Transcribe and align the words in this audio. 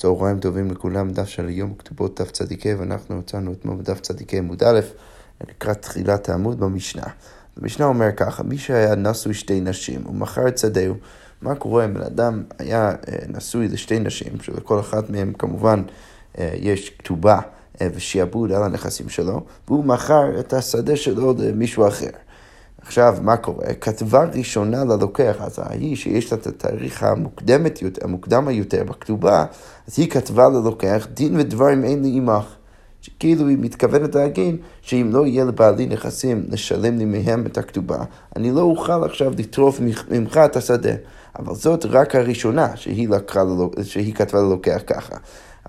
צהריים 0.00 0.40
טובים 0.40 0.70
לכולם, 0.70 1.10
דף 1.10 1.28
של 1.28 1.48
היום, 1.48 1.74
כתובות 1.78 2.20
דף 2.20 2.30
צדיקי, 2.30 2.74
ואנחנו 2.74 3.16
הוצאנו 3.16 3.52
אתמול 3.52 3.76
בדף 3.76 4.00
צדיקי 4.00 4.38
עמוד 4.38 4.62
א', 4.62 4.80
לקראת 5.48 5.82
תחילת 5.82 6.28
העמוד 6.28 6.60
במשנה. 6.60 7.02
המשנה 7.56 7.86
אומר 7.86 8.12
ככה, 8.16 8.42
מי 8.42 8.58
שהיה 8.58 8.94
נשוי 8.94 9.34
שתי 9.34 9.60
נשים, 9.60 10.00
הוא 10.04 10.14
מכר 10.14 10.48
את 10.48 10.58
שדהו, 10.58 10.94
מה 11.42 11.54
קורה 11.54 11.84
אם 11.84 11.94
בן 11.94 12.02
אדם 12.02 12.42
היה 12.58 12.90
אה, 12.90 12.94
נשוי 13.28 13.68
לשתי 13.68 13.98
נשים, 13.98 14.40
שלכל 14.42 14.80
אחת 14.80 15.10
מהן 15.10 15.32
כמובן 15.38 15.82
אה, 16.38 16.50
יש 16.54 16.90
כתובה 16.90 17.40
אה, 17.80 17.88
ושיעבוד 17.94 18.52
על 18.52 18.62
הנכסים 18.62 19.08
שלו, 19.08 19.44
והוא 19.68 19.84
מכר 19.84 20.40
את 20.40 20.52
השדה 20.52 20.96
שלו 20.96 21.34
למישהו 21.38 21.88
אחר. 21.88 22.10
עכשיו, 22.82 23.16
מה 23.22 23.36
קורה? 23.36 23.74
כתבה 23.80 24.24
ראשונה 24.24 24.84
ללוקח, 24.84 25.36
אז 25.40 25.58
ההיא 25.58 25.96
שיש 25.96 26.32
לה 26.32 26.38
את 26.38 26.46
התאריך 26.46 27.02
המוקדמת, 27.02 27.80
המוקדם 28.02 28.48
היותר 28.48 28.84
בכתובה, 28.84 29.44
אז 29.88 29.98
היא 29.98 30.10
כתבה 30.10 30.48
ללוקח, 30.48 31.06
דין 31.14 31.36
ודברים 31.36 31.84
אין 31.84 32.02
לי 32.02 32.12
עמך. 32.16 32.44
שכאילו 33.02 33.48
היא 33.48 33.58
מתכוונת 33.60 34.14
להגיד 34.14 34.56
שאם 34.82 35.10
לא 35.12 35.26
יהיה 35.26 35.44
לבעלי 35.44 35.86
נכסים 35.86 36.44
לשלם 36.48 36.98
לי 36.98 37.04
מהם 37.04 37.46
את 37.46 37.58
הכתובה, 37.58 37.98
אני 38.36 38.50
לא 38.50 38.60
אוכל 38.60 39.04
עכשיו 39.04 39.32
לטרוף 39.38 39.80
ממך 40.10 40.36
את 40.36 40.56
השדה. 40.56 40.94
אבל 41.38 41.54
זאת 41.54 41.86
רק 41.86 42.14
הראשונה 42.14 42.76
שהיא, 42.76 43.08
לקחה, 43.08 43.42
שהיא 43.82 44.14
כתבה 44.14 44.38
ללוקח 44.40 44.80
ככה. 44.86 45.16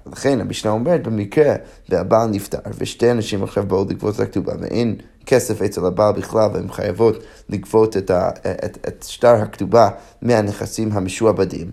לכן 0.06 0.42
המשנה 0.42 0.72
אומרת, 0.72 1.08
במקרה 1.08 1.56
והבעל 1.90 2.30
נפטר, 2.30 2.58
ושתי 2.78 3.12
אנשים 3.12 3.44
עכשיו 3.44 3.66
באו 3.68 3.86
לגבות 3.90 4.16
את 4.16 4.20
הכתובה, 4.20 4.54
ואין 4.60 4.96
כסף 5.26 5.62
אצל 5.62 5.86
הבעל 5.86 6.14
בכלל, 6.14 6.50
והן 6.54 6.72
חייבות 6.72 7.24
לגבות 7.50 7.98
את, 7.98 8.12
ה, 8.12 8.30
את, 8.66 8.78
את 8.88 9.06
שטר 9.08 9.36
הכתובה 9.36 9.90
מהנכסים 10.22 10.92
המשועבדים. 10.92 11.72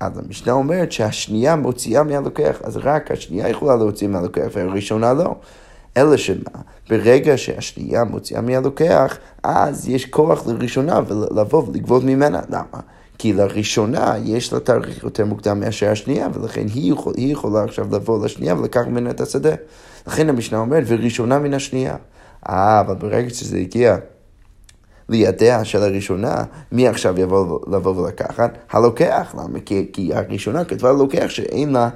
אז 0.00 0.18
המשנה 0.18 0.52
אומרת 0.52 0.92
שהשנייה 0.92 1.56
מוציאה 1.56 2.02
מהלוקח, 2.02 2.56
אז 2.64 2.76
רק 2.76 3.10
השנייה 3.10 3.48
יכולה 3.48 3.76
להוציא 3.76 4.08
מהלוקח, 4.08 4.46
והראשונה 4.52 5.12
לא. 5.12 5.34
אלא 5.96 6.16
שמה, 6.16 6.60
ברגע 6.88 7.38
שהשנייה 7.38 8.04
מוציאה 8.04 8.40
מהלוקח, 8.40 9.18
אז 9.42 9.88
יש 9.88 10.06
כוח 10.06 10.46
לראשונה 10.46 11.00
לבוא 11.36 11.62
ולגבות 11.68 12.04
ממנה. 12.04 12.40
למה? 12.48 12.80
כי 13.18 13.32
לראשונה 13.32 14.14
יש 14.24 14.52
לה 14.52 14.60
תאריך 14.60 15.04
יותר 15.04 15.24
מוקדם 15.24 15.60
מאשר 15.60 15.90
השנייה, 15.90 16.28
ולכן 16.34 16.66
היא, 16.74 16.92
יכול, 16.92 17.14
היא 17.16 17.32
יכולה 17.32 17.64
עכשיו 17.64 17.86
לבוא 17.92 18.24
לשנייה 18.24 18.54
ולקח 18.54 18.82
ממנה 18.86 19.10
את 19.10 19.20
השדה. 19.20 19.54
לכן 20.06 20.28
המשנה 20.28 20.58
אומרת, 20.58 20.84
וראשונה 20.86 21.38
מן 21.38 21.54
השנייה. 21.54 21.96
אה, 22.48 22.80
אבל 22.80 22.94
ברגע 22.94 23.30
שזה 23.30 23.58
הגיע 23.58 23.96
לידיה 25.08 25.64
של 25.64 25.82
הראשונה, 25.82 26.44
מי 26.72 26.88
עכשיו 26.88 27.20
יבוא 27.20 27.60
לבוא 27.66 27.96
ולקחת? 27.96 28.58
הלוקח. 28.70 29.34
למה? 29.38 29.60
כי, 29.60 29.86
כי 29.92 30.14
הראשונה 30.14 30.64
כתבה 30.64 30.92
ללוקח 30.92 31.26
שאין 31.28 31.72
לה... 31.72 31.88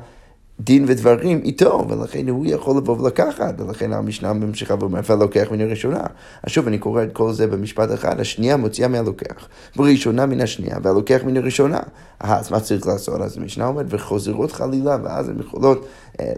דין 0.64 0.84
ודברים 0.88 1.40
איתו, 1.44 1.86
ולכן 1.88 2.28
הוא 2.28 2.46
יכול 2.46 2.76
לבוא 2.76 2.98
ולקחת, 2.98 3.54
ולכן 3.60 3.92
המשנה 3.92 4.32
ממשיכה 4.32 4.74
ואומרת, 4.80 5.10
ולוקח 5.10 5.48
מן 5.50 5.60
הראשונה. 5.60 6.02
אז 6.42 6.52
שוב, 6.52 6.66
אני 6.66 6.78
קורא 6.78 7.02
את 7.02 7.12
כל 7.12 7.32
זה 7.32 7.46
במשפט 7.46 7.94
אחד, 7.94 8.20
השנייה 8.20 8.56
מוציאה 8.56 8.88
מהלוקח, 8.88 9.48
וראשונה 9.76 10.26
מן 10.26 10.40
השנייה, 10.40 10.76
והלוקח 10.82 11.20
מן 11.24 11.36
הראשונה. 11.36 11.80
אז 12.20 12.50
מה 12.50 12.60
צריך 12.60 12.86
לעשות? 12.86 13.20
אז 13.20 13.38
המשנה 13.38 13.66
אומרת, 13.66 13.86
וחוזרות 13.88 14.52
חלילה, 14.52 14.96
ואז 15.02 15.28
הן 15.28 15.40
יכולות 15.40 15.86
אה, 16.20 16.32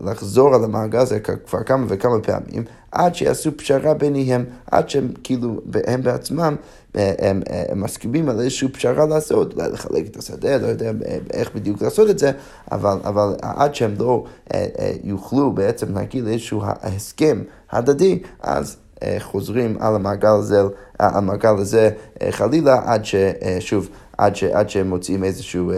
לחזור 0.00 0.54
על 0.54 0.64
המעגל 0.64 0.98
הזה 0.98 1.20
כבר 1.20 1.62
כמה 1.62 1.86
וכמה 1.88 2.20
פעמים, 2.20 2.64
עד 2.92 3.14
שיעשו 3.14 3.56
פשרה 3.56 3.94
ביניהם, 3.94 4.44
עד 4.70 4.90
שהם 4.90 5.08
כאילו, 5.24 5.60
הם 5.86 6.02
בעצמם 6.02 6.56
הם, 6.94 7.42
הם 7.68 7.80
מסכימים 7.80 8.28
על 8.28 8.40
איזושהי 8.40 8.68
פשרה 8.68 9.06
לעשות, 9.06 9.54
אולי 9.54 9.68
לחלק 9.72 10.06
את 10.06 10.16
השדה, 10.16 10.56
לא 10.56 10.66
יודע 10.66 10.90
איך 11.32 11.54
בדיוק 11.54 11.82
לעשות 11.82 12.10
את 12.10 12.18
זה, 12.18 12.32
אבל, 12.72 12.98
אבל 13.04 13.34
עד 13.42 13.74
שהם 13.74 13.94
לא 13.98 14.24
אה, 14.54 14.66
אה, 14.78 14.92
יוכלו 15.04 15.52
בעצם 15.52 15.94
להגיד 15.94 16.24
לאיזשהו 16.24 16.62
הסכם 16.64 17.42
הדדי, 17.70 18.22
אז 18.40 18.76
אה, 19.02 19.16
חוזרים 19.20 19.76
על 19.80 19.94
המעגל 19.94 20.28
הזה, 20.38 20.62
המעגל 21.00 21.54
הזה 21.58 21.90
חלילה, 22.30 22.80
עד 22.84 23.04
ששוב, 23.04 23.88
עד, 24.18 24.36
ש, 24.36 24.44
עד 24.44 24.70
שהם 24.70 24.88
מוצאים 24.88 25.24
איזשהו, 25.24 25.72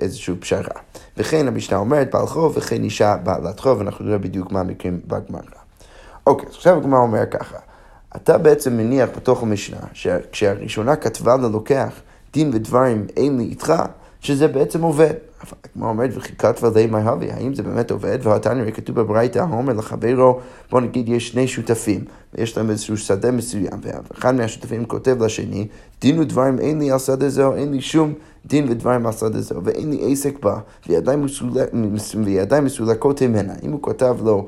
איזשהו 0.00 0.34
פשרה. 0.40 0.80
וכן 1.16 1.48
המשנה 1.48 1.78
אומרת 1.78 2.10
בעל 2.12 2.26
חוב 2.26 2.56
וכן 2.56 2.82
אישה 2.82 3.16
בעלת 3.16 3.60
חוב, 3.60 3.78
ואנחנו 3.78 4.04
נראה 4.04 4.18
בדיוק 4.18 4.52
מה 4.52 4.60
המקרים 4.60 5.00
בגמרא. 5.06 5.40
אוקיי, 6.26 6.48
אז 6.48 6.54
עכשיו 6.54 6.76
הגמרא 6.76 7.00
אומר 7.00 7.26
ככה. 7.30 7.56
אתה 8.16 8.38
בעצם 8.38 8.76
מניח 8.76 9.08
בתוך 9.16 9.42
המשנה, 9.42 9.80
שכשהראשונה 9.92 10.96
כתבה 10.96 11.36
ללוקח 11.36 12.00
דין 12.32 12.50
ודברים 12.54 13.06
אין 13.16 13.38
לי 13.38 13.44
איתך, 13.44 13.72
שזה 14.20 14.48
בעצם 14.48 14.82
עובד. 14.82 15.14
אבל 15.44 15.58
כמו 15.72 15.88
אומרת, 15.88 16.10
וכי 16.14 16.36
כתבה 16.36 16.70
לי 16.74 16.86
מה 16.86 17.10
הווי, 17.10 17.32
האם 17.32 17.54
זה 17.54 17.62
באמת 17.62 17.90
עובד? 17.90 18.18
והתניא 18.22 18.70
כתוב 18.70 19.00
בברייתא, 19.00 19.38
האומר 19.38 19.72
לחברו, 19.72 20.40
בוא 20.70 20.80
נגיד 20.80 21.08
יש 21.08 21.28
שני 21.28 21.48
שותפים, 21.48 22.04
ויש 22.34 22.56
להם 22.56 22.70
איזשהו 22.70 22.96
שדה 22.96 23.30
מסוים, 23.30 23.80
ואחד 23.82 24.34
מהשותפים 24.34 24.84
כותב 24.84 25.22
לשני, 25.22 25.66
דין 26.00 26.18
ודברים 26.18 26.58
אין 26.58 26.78
לי 26.78 26.90
על 26.90 26.98
שדה 26.98 27.28
זו, 27.28 27.54
אין 27.54 27.72
לי 27.72 27.80
שום 27.80 28.14
דין 28.46 28.66
ודברים 28.70 29.06
על 29.06 29.12
שדה 29.12 29.40
זו, 29.40 29.60
ואין 29.64 29.90
לי 29.90 30.12
עסק 30.12 30.38
בה, 30.42 30.58
וידיים 30.88 31.26
מסולקות 32.64 33.22
ממנה. 33.22 33.52
אם 33.62 33.72
הוא 33.72 33.82
כותב 33.82 34.16
לו 34.24 34.46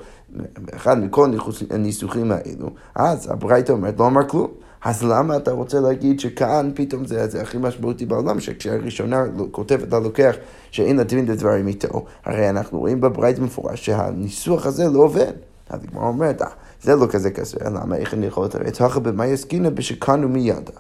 אחד 0.75 0.99
מכל 0.99 1.31
הניסוחים 1.71 2.33
האלו, 2.33 2.71
אז 2.95 3.31
הברייתא 3.31 3.73
אומרת, 3.73 3.99
לא 3.99 4.07
אמר 4.07 4.29
כלום. 4.29 4.49
אז 4.85 5.05
למה 5.05 5.37
אתה 5.37 5.51
רוצה 5.51 5.81
להגיד 5.81 6.21
שכאן 6.21 6.71
פתאום 6.75 7.05
זה, 7.05 7.29
זה 7.29 7.43
הכי 7.43 7.59
משמעותי 7.59 8.07
בעולם, 8.07 8.41
שכשהראשונה 8.41 9.25
כותבת 9.51 9.93
ללוקח 9.93 10.35
שאין 10.71 10.97
לה 10.97 11.05
דין 11.05 11.31
ודברים 11.31 11.69
איתו, 11.69 12.05
הרי 12.25 12.51
אנחנו 12.51 12.79
רואים 12.79 13.01
בברייתא 13.01 13.41
מפורש 13.41 13.87
שהניסוח 13.87 14.67
הזה 14.67 14.89
לא 14.89 14.99
עובד. 14.99 15.33
אז 15.71 15.81
הגמרא 15.85 16.07
אומרת, 16.07 16.43
אה, 16.43 16.47
זה 16.83 16.97
לא 16.97 17.07
כזה 17.07 17.31
כזה, 17.31 17.57
למה, 17.65 17.97
איך 17.97 18.15
אני 18.15 18.27
יכול 18.27 18.45
לתראה? 18.45 18.71
תחת 18.71 19.03
במה 19.03 19.27
יסקינה 19.27 19.71
בשכנו 19.71 20.29
מידה. 20.29 20.73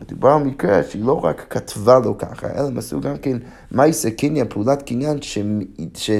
מדובר 0.00 0.28
על 0.28 0.42
מקרה 0.42 0.82
שהיא 0.82 1.04
לא 1.04 1.24
רק 1.24 1.46
כתבה 1.50 1.98
לו 1.98 2.18
ככה, 2.18 2.46
אלא 2.54 2.66
הם 2.66 2.78
עשו 2.78 3.00
גם 3.00 3.16
כן 3.16 3.38
מייסה 3.72 4.10
קניין, 4.10 4.48
פעולת 4.48 4.82
קניין 4.82 5.18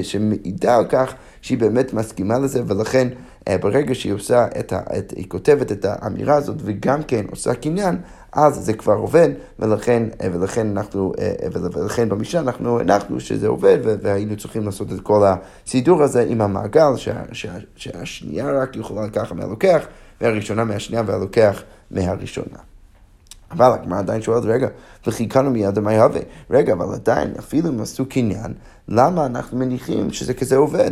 שמעידה 0.01 0.75
על 0.75 0.85
כך 0.85 1.13
שהיא 1.41 1.57
באמת 1.57 1.93
מסכימה 1.93 2.39
לזה, 2.39 2.61
ולכן 2.67 3.07
אה, 3.47 3.57
ברגע 3.57 3.95
שהיא 3.95 4.13
עושה 4.13 4.47
את 4.59 4.73
ה... 4.73 4.79
את, 4.97 5.13
היא 5.15 5.29
כותבת 5.29 5.71
את 5.71 5.85
האמירה 5.85 6.35
הזאת 6.35 6.57
וגם 6.59 7.03
כן 7.03 7.25
עושה 7.31 7.53
קניין, 7.53 7.97
אז 8.31 8.55
זה 8.55 8.73
כבר 8.73 8.93
עובד, 8.93 9.29
ולכן, 9.59 10.03
אה, 10.21 10.27
ולכן 10.33 10.67
אנחנו, 10.67 11.11
אה, 11.19 11.33
ולכן 11.51 12.09
במשנה 12.09 12.41
אנחנו 12.41 12.79
הנחנו 12.79 13.19
שזה 13.19 13.47
עובד, 13.47 13.77
והיינו 14.01 14.37
צריכים 14.37 14.65
לעשות 14.65 14.91
את 14.91 14.99
כל 14.99 15.23
הסידור 15.25 16.03
הזה 16.03 16.25
עם 16.29 16.41
המעגל, 16.41 16.95
שה, 16.95 17.21
שה, 17.31 17.53
שהשנייה 17.75 18.51
רק 18.51 18.75
יכולה 18.75 19.05
לקחת 19.05 19.31
מהלוקח, 19.31 19.85
והראשונה 20.21 20.63
מהשנייה 20.63 21.03
והלוקח 21.05 21.63
מהראשונה. 21.91 22.57
אבל 23.51 23.71
הגמרא 23.73 23.99
עדיין 23.99 24.21
שואלת, 24.21 24.43
רגע, 24.45 24.67
וחיכנו 25.07 25.49
מיד 25.49 25.79
מה 25.79 25.93
יהווה. 25.93 26.21
רגע, 26.49 26.73
אבל 26.73 26.93
עדיין, 26.93 27.33
אפילו 27.39 27.69
אם 27.69 27.81
עשו 27.81 28.05
קניין, 28.05 28.53
למה 28.87 29.25
אנחנו 29.25 29.57
מניחים 29.57 30.11
שזה 30.11 30.33
כזה 30.33 30.55
עובד? 30.57 30.91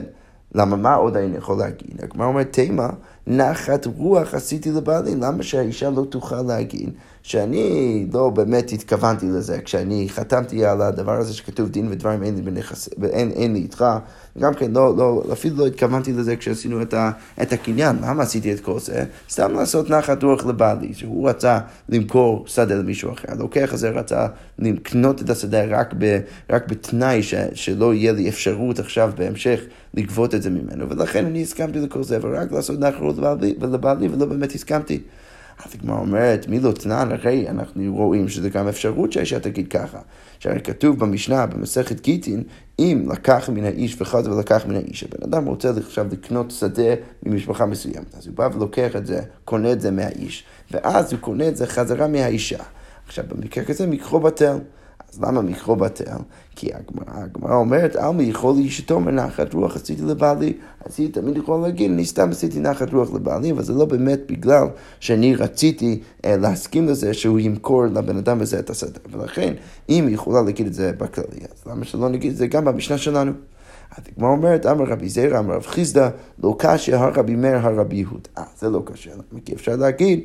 למה, 0.55 0.75
מה 0.75 0.93
עוד 0.93 1.17
אני 1.17 1.37
יכול 1.37 1.57
להגיד? 1.57 2.03
הגמרא 2.03 2.27
אומרת, 2.27 2.53
תימה, 2.53 2.89
נחת 3.27 3.85
רוח 3.85 4.33
עשיתי 4.33 4.71
לבעלי, 4.71 5.15
למה 5.15 5.43
שהאישה 5.43 5.89
לא 5.89 6.05
תוכל 6.09 6.41
להגיד? 6.41 6.89
שאני 7.27 8.07
לא 8.13 8.29
באמת 8.29 8.71
התכוונתי 8.71 9.25
לזה. 9.25 9.59
כשאני 9.61 10.07
חתמתי 10.09 10.65
על 10.65 10.81
הדבר 10.81 11.11
הזה 11.11 11.33
שכתוב 11.33 11.69
דין 11.69 11.87
ודברים 11.91 12.23
אין 12.23 12.35
לי, 12.35 12.41
בנכס, 12.41 12.89
אין, 13.03 13.31
אין 13.31 13.53
לי 13.53 13.59
איתך, 13.59 13.85
גם 14.39 14.53
כן 14.53 14.71
לא, 14.71 14.97
לא, 14.97 15.23
אפילו 15.33 15.57
לא 15.57 15.67
התכוונתי 15.67 16.13
לזה 16.13 16.35
כשעשינו 16.35 16.81
את, 16.81 16.93
ה, 16.93 17.11
את 17.41 17.53
הקניין, 17.53 17.95
למה 18.01 18.23
עשיתי 18.23 18.53
את 18.53 18.59
כל 18.59 18.79
זה? 18.79 19.03
סתם 19.29 19.53
לעשות 19.53 19.89
נחת 19.89 20.23
רוח 20.23 20.45
לבעלי, 20.45 20.93
שהוא 20.93 21.29
רצה 21.29 21.59
למכור 21.89 22.43
שדה 22.47 22.75
למישהו 22.75 23.13
אחר, 23.13 23.31
הלוקח 23.31 23.69
הזה 23.73 23.89
רצה 23.89 24.27
לקנות 24.59 25.21
את 25.21 25.29
השדה 25.29 25.65
רק, 25.65 25.93
ב, 25.97 26.19
רק 26.49 26.67
בתנאי 26.67 27.23
ש, 27.23 27.33
שלא 27.53 27.93
יהיה 27.93 28.11
לי 28.11 28.29
אפשרות 28.29 28.79
עכשיו 28.79 29.11
בהמשך 29.17 29.59
לגבות 29.93 30.35
את 30.35 30.41
זה 30.41 30.49
ממנו, 30.49 30.89
ולכן 30.89 31.25
אני 31.25 31.41
הסכמתי 31.41 31.79
לכל 31.79 32.03
זה, 32.03 32.17
ורק 32.21 32.51
לעשות 32.51 32.79
נחת 32.79 33.01
לבעלי, 33.61 34.07
ולא 34.07 34.25
באמת 34.25 34.51
הסכמתי. 34.51 35.01
אז 35.65 35.75
הגמרא 35.75 35.99
אומרת, 35.99 36.47
מי 36.47 36.59
לא 36.59 36.71
תנן, 36.71 37.11
הרי 37.11 37.49
אנחנו 37.49 37.95
רואים 37.95 38.29
שזה 38.29 38.49
גם 38.49 38.67
אפשרות 38.67 39.11
שהאישה 39.11 39.39
תגיד 39.39 39.67
ככה. 39.67 39.99
שהרי 40.39 40.59
כתוב 40.59 40.99
במשנה, 40.99 41.45
במסכת 41.45 42.01
גיטין, 42.01 42.43
אם 42.79 43.05
לקח 43.11 43.49
מן 43.53 43.63
האיש 43.63 44.01
וחזר 44.01 44.31
ולקח 44.31 44.65
מן 44.65 44.75
האיש, 44.75 45.03
הבן 45.03 45.23
אדם 45.23 45.45
רוצה 45.45 45.69
עכשיו 45.77 46.07
לקנות 46.11 46.51
שדה 46.51 46.93
ממשפחה 47.23 47.65
מסוימת, 47.65 48.15
אז 48.17 48.27
הוא 48.27 48.35
בא 48.35 48.49
ולוקח 48.53 48.95
את 48.95 49.05
זה, 49.05 49.21
קונה 49.45 49.71
את 49.71 49.81
זה 49.81 49.91
מהאיש, 49.91 50.43
ואז 50.71 51.11
הוא 51.11 51.19
קונה 51.19 51.47
את 51.47 51.57
זה 51.57 51.67
חזרה 51.67 52.07
מהאישה. 52.07 52.63
עכשיו, 53.07 53.25
במקרה 53.27 53.63
כזה 53.63 53.87
מקחו 53.87 54.19
בטל. 54.19 54.57
אז 55.13 55.21
למה 55.21 55.41
מקרו 55.41 55.75
בטל? 55.75 56.17
כי 56.55 56.69
הגמרא 57.09 57.55
אומרת, 57.55 57.95
עלמי 57.95 58.23
יכול 58.23 58.55
לאשתו 58.55 58.99
מנחת 58.99 59.53
רוח 59.53 59.75
עשיתי 59.75 60.01
לבעלי. 60.01 60.53
אז 60.85 60.95
היא 60.97 61.13
תמיד 61.13 61.37
יכולה 61.37 61.67
להגיד, 61.67 61.91
אני 61.91 62.05
סתם 62.05 62.29
עשיתי 62.31 62.59
נחת 62.59 62.93
רוח 62.93 63.13
לבעלי, 63.13 63.51
אבל 63.51 63.63
זה 63.63 63.73
לא 63.73 63.85
באמת 63.85 64.19
בגלל 64.31 64.67
שאני 64.99 65.35
רציתי 65.35 65.99
אה, 66.25 66.37
להסכים 66.37 66.87
לזה 66.87 67.13
שהוא 67.13 67.39
ימכור 67.39 67.85
לבן 67.85 68.17
אדם 68.17 68.41
הזה 68.41 68.59
את 68.59 68.69
השדה. 68.69 68.99
ולכן, 69.11 69.53
אם 69.89 70.07
היא 70.07 70.15
יכולה 70.15 70.41
להגיד 70.41 70.67
את 70.67 70.73
זה 70.73 70.91
בכללי, 70.97 71.45
אז 71.51 71.67
למה 71.71 71.85
שלא 71.85 72.09
נגיד 72.09 72.31
את 72.31 72.37
זה 72.37 72.47
גם 72.47 72.65
במשנה 72.65 72.97
שלנו? 72.97 73.31
הגמרא 73.97 74.29
אומרת, 74.29 74.65
אמר 74.65 74.85
רבי 74.85 75.09
זירא, 75.09 75.39
אמר 75.39 75.53
רב 75.53 75.65
חיסדא, 75.65 76.09
לא 76.43 76.55
קשה 76.59 76.99
הרבי 76.99 77.35
מאיר 77.35 77.57
הרבי 77.57 77.95
יהודה. 77.95 78.29
אה, 78.37 78.43
זה 78.59 78.69
לא 78.69 78.81
קשה, 78.85 79.11
כי 79.45 79.53
אפשר 79.53 79.75
להגיד 79.75 80.21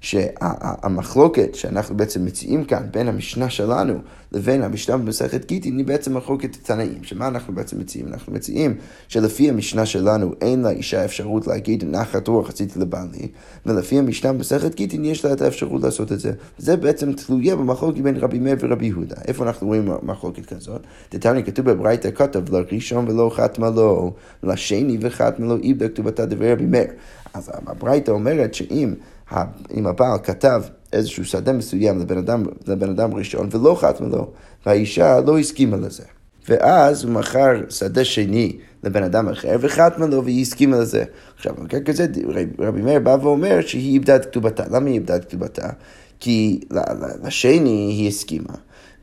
שהמחלוקת 0.00 1.54
שאנחנו 1.54 1.96
בעצם 1.96 2.24
מציעים 2.24 2.64
כאן 2.64 2.82
בין 2.90 3.08
המשנה 3.08 3.50
שלנו 3.50 3.94
לבין 4.32 4.62
המשנה 4.62 4.96
במסכת 4.96 5.44
גיטין 5.44 5.78
היא 5.78 5.86
בעצם 5.86 6.16
מחלוקת 6.16 6.56
תנאים. 6.62 7.04
שמה 7.04 7.28
אנחנו 7.28 7.54
בעצם 7.54 7.80
מציעים? 7.80 8.08
אנחנו 8.08 8.32
מציעים 8.32 8.74
שלפי 9.08 9.48
המשנה 9.48 9.86
שלנו 9.86 10.34
אין 10.40 10.62
לאישה 10.62 11.04
אפשרות 11.04 11.46
להגיד 11.46 11.84
נחת 11.84 12.28
רוח 12.28 12.48
עשיתי 12.48 12.78
לבעלי, 12.78 13.28
ולפי 13.66 13.98
המשנה 13.98 14.32
במסכת 14.32 14.74
גיטין 14.74 15.04
יש 15.04 15.24
לה 15.24 15.32
את 15.32 15.42
האפשרות 15.42 15.82
לעשות 15.82 16.12
את 16.12 16.20
זה. 16.20 16.32
זה 16.58 16.76
בעצם 16.76 17.12
תלויה 17.12 17.56
במחלוקת 17.56 18.00
בין 18.00 18.16
רבי 18.16 18.38
מאיר 18.38 18.56
ורבי 18.60 18.86
יהודה. 18.86 19.16
איפה 19.28 19.44
אנחנו 19.44 19.66
רואים 19.66 19.88
מחלוקת 20.02 20.46
כזאת? 20.46 20.80
דתני 21.12 21.44
כתוב 21.44 21.70
בברייתא 21.70 22.10
כתב 22.10 22.54
לראשון 22.54 23.08
ולא 23.08 23.30
חתמה 23.34 23.70
לו, 23.70 24.12
לשני 24.42 24.98
וחתמה 25.00 25.46
לו 25.46 25.56
איבדה 25.56 25.88
כתובתה 25.88 26.26
דברי 26.26 26.52
רבי 26.52 26.66
מאיר. 26.66 26.86
אז 27.34 27.50
הברייתא 27.66 28.10
אומרת 28.10 28.54
שאם 28.54 28.94
אם 29.74 29.86
הבעל 29.86 30.18
כתב 30.22 30.62
איזשהו 30.92 31.24
שדה 31.24 31.52
מסוים 31.52 31.98
לבן 31.98 32.18
אדם, 32.18 32.44
לבן 32.66 32.90
אדם 32.90 33.14
ראשון 33.14 33.48
ולא 33.50 33.76
חתמה 33.80 34.08
לו, 34.08 34.30
והאישה 34.66 35.20
לא 35.20 35.38
הסכימה 35.38 35.76
לזה. 35.76 36.02
ואז 36.48 37.04
הוא 37.04 37.12
מכר 37.12 37.52
שדה 37.70 38.04
שני 38.04 38.56
לבן 38.84 39.02
אדם 39.02 39.28
אחר 39.28 39.56
וחתמה 39.60 40.06
לו 40.06 40.24
והיא 40.24 40.42
הסכימה 40.42 40.78
לזה. 40.78 41.04
עכשיו, 41.36 41.54
במקרה 41.58 41.80
כזה 41.80 42.06
רבי 42.58 42.82
מאיר 42.82 43.00
בא 43.00 43.16
ואומר 43.22 43.60
שהיא 43.60 43.92
איבדה 43.92 44.16
את 44.16 44.24
כתובתה. 44.24 44.64
למה 44.70 44.86
היא 44.86 44.94
איבדה 44.94 45.16
את 45.16 45.24
כתובתה? 45.24 45.68
כי 46.20 46.60
לשני 47.24 47.70
היא 47.70 48.08
הסכימה. 48.08 48.54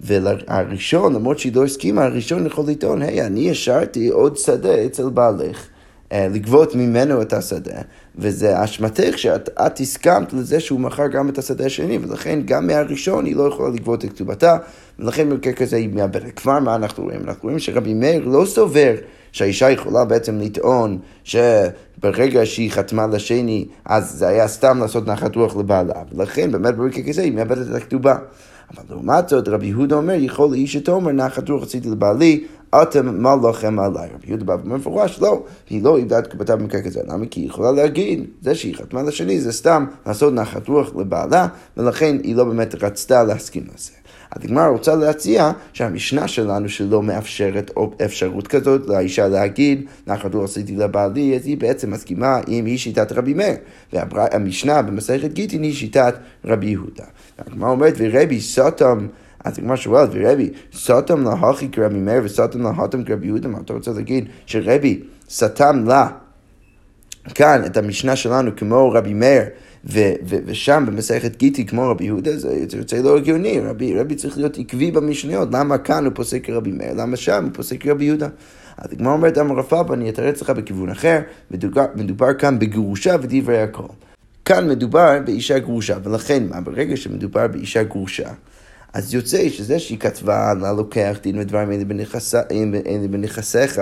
ולראשון, 0.01 1.13
למרות 1.13 1.39
שהיא 1.39 1.55
לא 1.55 1.65
הסכימה, 1.65 2.03
הראשון 2.03 2.45
יכול 2.45 2.65
לטעון, 2.67 3.01
היי, 3.01 3.25
אני 3.25 3.51
השארתי 3.51 4.07
עוד 4.07 4.37
שדה 4.37 4.85
אצל 4.85 5.09
בעלך. 5.09 5.67
אה, 6.13 6.27
לגבות 6.33 6.75
ממנו 6.75 7.21
את 7.21 7.33
השדה, 7.33 7.81
וזה 8.15 8.63
אשמתך 8.63 9.17
שאת 9.17 9.79
הסכמת 9.79 10.33
לזה 10.33 10.59
שהוא 10.59 10.79
מכר 10.79 11.07
גם 11.07 11.29
את 11.29 11.37
השדה 11.37 11.65
השני, 11.65 11.97
ולכן 12.01 12.39
גם 12.45 12.67
מהראשון 12.67 13.25
היא 13.25 13.35
לא 13.35 13.47
יכולה 13.47 13.69
לגבות 13.69 14.05
את 14.05 14.09
כתובתה, 14.09 14.57
ולכן 14.99 15.29
במקרה 15.29 15.53
כזה 15.53 15.75
היא 15.75 15.89
מאבדת. 15.93 16.35
כבר 16.35 16.59
מה 16.59 16.75
אנחנו 16.75 17.03
רואים? 17.03 17.21
אנחנו 17.23 17.43
רואים 17.43 17.59
שרבי 17.59 17.93
מאיר 17.93 18.27
לא 18.27 18.45
סובר 18.45 18.93
שהאישה 19.31 19.69
יכולה 19.69 20.05
בעצם 20.05 20.39
לטעון 20.39 20.97
שברגע 21.23 22.45
שהיא 22.45 22.71
חתמה 22.71 23.07
לשני, 23.07 23.65
אז 23.85 24.11
זה 24.11 24.27
היה 24.27 24.47
סתם 24.47 24.79
לעשות 24.79 25.07
נחת 25.07 25.35
רוח 25.35 25.55
לבעלה, 25.57 26.03
ולכן 26.15 26.51
באמת 26.51 26.75
במקרה 26.75 27.03
כזה 27.03 27.21
היא 27.21 27.31
מאבדת 27.31 27.69
את 27.69 27.75
הכתובה. 27.75 28.15
אבל 28.71 28.83
לעומת 28.89 29.29
זאת, 29.29 29.47
רבי 29.47 29.65
יהודה 29.65 29.95
אומר, 29.95 30.13
יכול 30.13 30.51
לאיש 30.51 30.73
שתאמר 30.73 31.11
נחת 31.11 31.49
רוח 31.49 31.63
עשיתי 31.63 31.89
לבעלי, 31.89 32.43
אתם 32.81 33.21
מה 33.23 33.35
לכם 33.49 33.79
עליי? 33.79 34.09
רבי 34.13 34.27
יהודה 34.27 34.45
בא 34.45 34.55
במפורש, 34.55 35.19
לא, 35.21 35.43
היא 35.69 35.83
לא 35.83 35.97
איבדה 35.97 36.19
את 36.19 36.27
כפתה 36.27 36.55
במקרה 36.55 36.81
כזה. 36.81 37.01
למה? 37.07 37.25
כי 37.25 37.39
היא 37.39 37.47
יכולה 37.47 37.71
להגיד, 37.71 38.25
זה 38.41 38.55
שהיא 38.55 38.75
חתמה 38.75 39.03
לשני 39.03 39.41
זה 39.41 39.51
סתם 39.51 39.85
לעשות 40.07 40.33
נחת 40.33 40.67
רוח 40.67 40.95
לבעלה, 40.95 41.47
ולכן 41.77 42.17
היא 42.23 42.35
לא 42.35 42.43
באמת 42.43 42.83
רצתה 42.83 43.23
להסכים 43.23 43.63
לזה. 43.75 43.91
הגמרא 44.31 44.67
רוצה 44.67 44.95
להציע 44.95 45.51
שהמשנה 45.73 46.27
שלנו 46.27 46.69
שלא 46.69 47.03
מאפשרת 47.03 47.71
אפשרות 48.05 48.47
כזאת 48.47 48.87
לאישה 48.87 49.27
להגיד, 49.27 49.85
נחת 50.07 50.35
רוח 50.35 50.43
עשיתי 50.43 50.75
לבעלי, 50.75 51.35
אז 51.35 51.47
היא 51.47 51.57
בעצם 51.57 51.91
מסכימה 51.91 52.39
עם 52.47 52.65
היא 52.65 52.77
שיטת 52.77 53.11
רבי 53.11 53.33
מאיר. 53.33 53.55
והמשנה 53.93 54.81
במסכת 54.81 55.33
גיטין 55.33 55.63
היא 55.63 55.73
שיטת 55.73 56.15
רבי 56.45 56.69
יהודה. 56.69 57.05
הגמרא 57.39 57.69
אומרת, 57.69 57.93
ורבי 57.97 58.41
סוטם 58.41 59.07
אז 59.43 59.59
הגמרא 59.59 59.75
שואלת, 59.75 60.09
ורבי, 60.13 60.49
סוטם 60.73 61.23
להכי 61.23 61.69
כרבי 61.71 61.99
מאיר 61.99 62.21
וסוטם 62.23 62.63
להתם 62.63 63.03
כרבי 63.03 63.27
יהודה, 63.27 63.47
מה 63.47 63.59
אתה 63.65 63.73
רוצה 63.73 63.91
להגיד? 63.91 64.25
שרבי 64.45 65.01
סתם 65.29 65.83
לה 65.87 66.07
כאן 67.35 67.61
את 67.65 67.77
המשנה 67.77 68.15
שלנו 68.15 68.55
כמו 68.55 68.91
רבי 68.91 69.13
מאיר, 69.13 69.43
ו- 69.85 70.13
ו- 70.29 70.37
ושם 70.45 70.83
במסכת 70.87 71.37
גיטי 71.37 71.65
כמו 71.65 71.89
רבי 71.89 72.05
יהודה, 72.05 72.37
זה 72.37 72.77
יוצא 72.77 72.97
לא 72.97 73.17
הגיוני, 73.17 73.59
רבי, 73.59 73.99
רבי 73.99 74.15
צריך 74.15 74.37
להיות 74.37 74.57
עקבי 74.57 74.91
במשניות, 74.91 75.49
למה 75.51 75.77
כאן 75.77 76.05
הוא 76.05 76.13
פוסק 76.15 76.45
כרבי 76.45 76.71
מאיר, 76.71 76.93
למה 76.93 77.15
שם 77.15 77.43
הוא 77.43 77.51
פוסק 77.53 77.83
כרבי 77.83 78.05
יהודה? 78.05 78.27
אז 78.77 78.93
הגמרא 78.93 79.13
אומרת, 79.13 79.37
אמר 79.37 79.55
רב 79.55 79.65
פאפה, 79.65 79.93
אני 79.93 80.09
אתרץ 80.09 80.41
לך 80.41 80.49
בכיוון 80.49 80.89
אחר, 80.89 81.19
מדובר, 81.51 81.85
מדובר 81.95 82.33
כאן 82.33 82.59
בגירושה 82.59 83.15
ודברי 83.21 83.61
הכל. 83.61 83.87
כאן 84.45 84.69
מדובר 84.69 85.19
באישה 85.25 85.59
גרושה, 85.59 85.97
ולכן 86.03 86.43
ברגע 86.63 86.97
שמדובר 86.97 87.47
באישה 87.47 87.83
גרושה, 87.83 88.29
אז 88.93 89.13
יוצא 89.13 89.49
שזה 89.49 89.79
שהיא 89.79 89.99
כתבה 89.99 90.53
לה 90.53 90.73
לוקח 90.73 91.17
דין 91.23 91.39
ודברים 91.39 91.71
אלה 91.71 91.83
בנכסיך, 93.09 93.81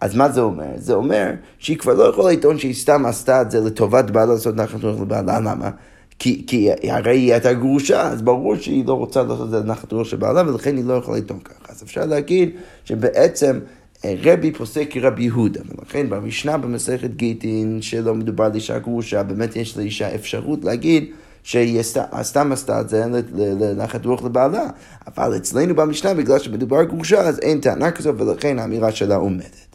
אז 0.00 0.14
מה 0.16 0.28
זה 0.28 0.40
אומר? 0.40 0.66
זה 0.76 0.94
אומר 0.94 1.30
שהיא 1.58 1.78
כבר 1.78 1.94
לא 1.94 2.04
יכולה 2.04 2.32
לטעון 2.32 2.58
שהיא 2.58 2.74
סתם 2.74 3.06
עשתה 3.06 3.42
את 3.42 3.50
זה 3.50 3.60
לטובת 3.60 4.10
בעלה 4.10 4.32
לעשות 4.32 4.56
נחת 4.56 4.84
רוח 4.84 5.00
לבעלה, 5.00 5.40
למה? 5.40 5.70
כי, 6.18 6.44
כי 6.46 6.68
הרי 6.82 7.18
היא 7.18 7.32
הייתה 7.32 7.52
גרושה, 7.52 8.02
אז 8.02 8.22
ברור 8.22 8.56
שהיא 8.56 8.86
לא 8.86 8.92
רוצה 8.92 9.22
לעשות 9.22 9.44
את 9.44 9.50
זה 9.50 9.58
לנחת 9.58 9.92
רוח 9.92 10.08
של 10.08 10.16
בעלה, 10.16 10.50
ולכן 10.50 10.76
היא 10.76 10.84
לא 10.84 10.94
יכולה 10.94 11.18
לטעון 11.18 11.40
ככה. 11.40 11.72
אז 11.72 11.82
אפשר 11.82 12.06
להגיד 12.06 12.50
שבעצם 12.84 13.58
אה, 14.04 14.14
רבי 14.22 14.52
פוסק 14.52 14.86
כרבי 14.90 15.22
יהודה, 15.22 15.60
ולכן 15.68 16.10
במשנה 16.10 16.58
במסכת 16.58 17.10
גיטין, 17.10 17.82
שלא 17.82 18.14
מדובר 18.14 18.44
על 18.44 18.54
אישה 18.54 18.78
גרושה, 18.78 19.22
באמת 19.22 19.56
יש 19.56 19.76
לאישה 19.76 20.14
אפשרות 20.14 20.64
להגיד 20.64 21.04
שהיא 21.42 21.82
סתם 22.22 22.52
עשתה 22.52 22.80
את 22.80 22.88
זה 22.88 23.04
לנחת 23.34 24.06
רוח 24.06 24.24
לבעלה. 24.24 24.66
אבל 25.06 25.36
אצלנו 25.36 25.74
במשנה, 25.74 26.14
בגלל 26.14 26.38
שמדובר 26.38 26.84
גרושה, 26.84 27.20
אז 27.20 27.38
אין 27.38 27.60
טענה 27.60 27.90
כזו, 27.90 28.18
ולכן 28.18 28.58
האמירה 28.58 28.92
שלה 28.92 29.16
עומדת. 29.16 29.68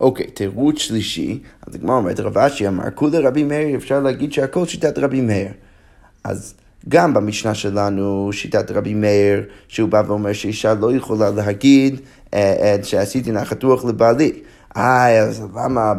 אוקיי, 0.00 0.26
תירוץ 0.26 0.78
שלישי, 0.78 1.38
אז 1.66 1.74
הגמרא 1.74 1.96
אומרת, 1.96 2.20
רב 2.20 2.38
אשי 2.38 2.68
אמר, 2.68 2.90
כולי 2.94 3.18
רבי 3.18 3.44
מאיר, 3.44 3.76
אפשר 3.76 4.00
להגיד 4.00 4.32
שהכל 4.32 4.66
שיטת 4.66 4.98
רבי 4.98 5.20
מאיר. 5.20 5.48
אז 6.24 6.54
גם 6.88 7.14
במשנה 7.14 7.54
שלנו, 7.54 8.30
שיטת 8.32 8.70
רבי 8.70 8.94
מאיר, 8.94 9.42
שהוא 9.68 9.88
בא 9.88 10.02
ואומר 10.06 10.32
שאישה 10.32 10.74
לא 10.74 10.96
יכולה 10.96 11.30
להגיד 11.30 12.00
אה, 12.34 12.54
אה, 12.60 12.76
שעשיתי 12.82 13.32
נחת 13.32 13.62
רוח 13.62 13.84
לבעלי. 13.84 14.32
אה, 14.76 15.18
אז 15.20 15.42
למה 15.56 15.92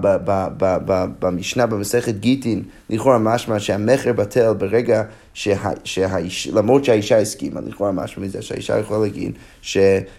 במשנה 1.19 1.66
במסכת 1.66 2.16
גיטין, 2.16 2.63
לכאורה 2.89 3.18
משמע 3.18 3.60
שהמכר 3.60 4.13
בטל 4.13 4.54
ברגע 4.54 5.04
שהאיש, 5.33 6.48
למרות 6.48 6.86
שהאישה 6.86 7.19
הסכימה, 7.19 7.62
לכאורה 7.62 7.92
משמע 7.92 8.24
מזה 8.24 8.42
שהאישה 8.42 8.80
יכולה 8.80 9.00
להגיד 9.00 9.31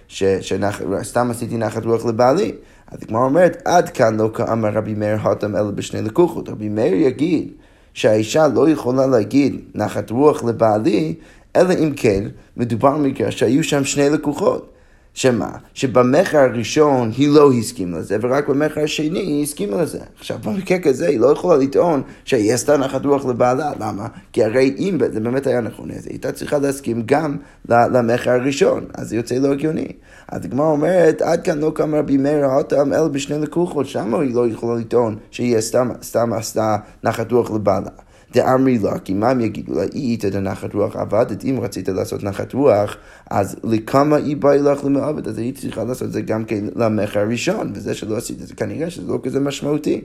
שסתם 0.08 1.30
עשיתי 1.30 1.56
נחת 1.56 1.84
רוח 1.84 2.06
לבעלי. 2.06 2.52
אז 2.90 2.98
הגמרא 3.02 3.24
אומרת, 3.24 3.62
עד 3.64 3.88
כאן 3.88 4.16
לא 4.16 4.30
כאמר 4.34 4.68
רבי 4.68 4.94
מאיר 4.94 5.18
הותם 5.22 5.56
אלא 5.56 5.70
בשני 5.70 6.02
לקוחות. 6.02 6.48
רבי 6.48 6.68
מאיר 6.68 6.94
יגיד 6.94 7.48
שהאישה 7.94 8.48
לא 8.48 8.68
יכולה 8.68 9.06
להגיד 9.06 9.60
נחת 9.74 10.10
רוח 10.10 10.44
לבעלי, 10.44 11.14
אלא 11.56 11.74
אם 11.74 11.92
כן 11.96 12.24
מדובר 12.56 12.98
במקרה 12.98 13.30
שהיו 13.30 13.64
שם 13.64 13.84
שני 13.84 14.10
לקוחות. 14.10 14.72
שמה? 15.14 15.50
שבמכר 15.74 16.38
הראשון 16.38 17.10
היא 17.16 17.28
לא 17.28 17.52
הסכימה 17.52 17.98
לזה, 17.98 18.16
ורק 18.20 18.48
במכר 18.48 18.80
השני 18.80 19.18
היא 19.18 19.42
הסכימה 19.42 19.82
לזה. 19.82 19.98
עכשיו, 20.18 20.38
במקרה 20.44 20.78
כזה 20.78 21.08
היא 21.08 21.20
לא 21.20 21.26
יכולה 21.26 21.56
לטעון 21.56 22.02
שהיא 22.24 22.54
עשתה 22.54 22.76
נחת 22.76 23.04
רוח 23.04 23.26
לבעלה, 23.26 23.72
למה? 23.80 24.06
כי 24.32 24.44
הרי 24.44 24.74
אם 24.78 24.98
זה 25.12 25.20
באמת 25.20 25.46
היה 25.46 25.60
נכון, 25.60 25.90
אז 25.90 26.06
היא 26.06 26.12
הייתה 26.12 26.32
צריכה 26.32 26.58
להסכים 26.58 27.02
גם 27.06 27.36
למכר 27.68 28.30
הראשון, 28.30 28.84
אז 28.94 29.08
זה 29.08 29.16
יוצא 29.16 29.34
לא 29.34 29.52
הגיוני. 29.52 29.88
אז 30.28 30.44
הגמרא 30.44 30.66
אומרת, 30.66 31.22
עד 31.22 31.42
כאן 31.42 31.58
לא 31.58 31.72
קם 31.74 31.94
רבי 31.94 32.16
מאיר 32.16 32.44
האותם 32.44 32.92
אלא 32.92 33.08
בשני 33.08 33.38
לקוחות, 33.38 33.86
שם 33.86 34.14
היא 34.14 34.34
לא 34.34 34.48
יכולה 34.48 34.80
לטעון 34.80 35.16
שהיא 35.30 35.60
סתם 36.02 36.32
עשתה 36.32 36.76
נחת 37.04 37.32
רוח 37.32 37.50
לבעלה. 37.50 37.90
דאמרי 38.32 38.78
לה, 38.78 38.98
כי 38.98 39.14
מה 39.14 39.30
הם 39.30 39.40
יגידו 39.40 39.74
לה, 39.74 39.82
אי 39.82 40.00
איתה 40.00 40.40
נחת 40.40 40.74
רוח 40.74 40.96
עבדת, 40.96 41.44
אם 41.44 41.58
רצית 41.62 41.88
לעשות 41.88 42.22
נחת 42.22 42.52
רוח, 42.52 42.96
אז 43.30 43.56
לכמה 43.64 44.16
אי 44.16 44.34
באי 44.34 44.58
לך 44.58 44.84
למעבד, 44.84 45.28
אז 45.28 45.38
היית 45.38 45.58
צריכה 45.58 45.84
לעשות 45.84 46.08
את 46.08 46.12
זה 46.12 46.20
גם 46.20 46.44
כן 46.44 46.64
למכר 46.76 47.20
הראשון, 47.20 47.72
וזה 47.74 47.94
שלא 47.94 48.16
עשית 48.16 48.38
זה 48.38 48.54
כנראה 48.54 48.90
שזה 48.90 49.12
לא 49.12 49.18
כזה 49.22 49.40
משמעותי. 49.40 50.00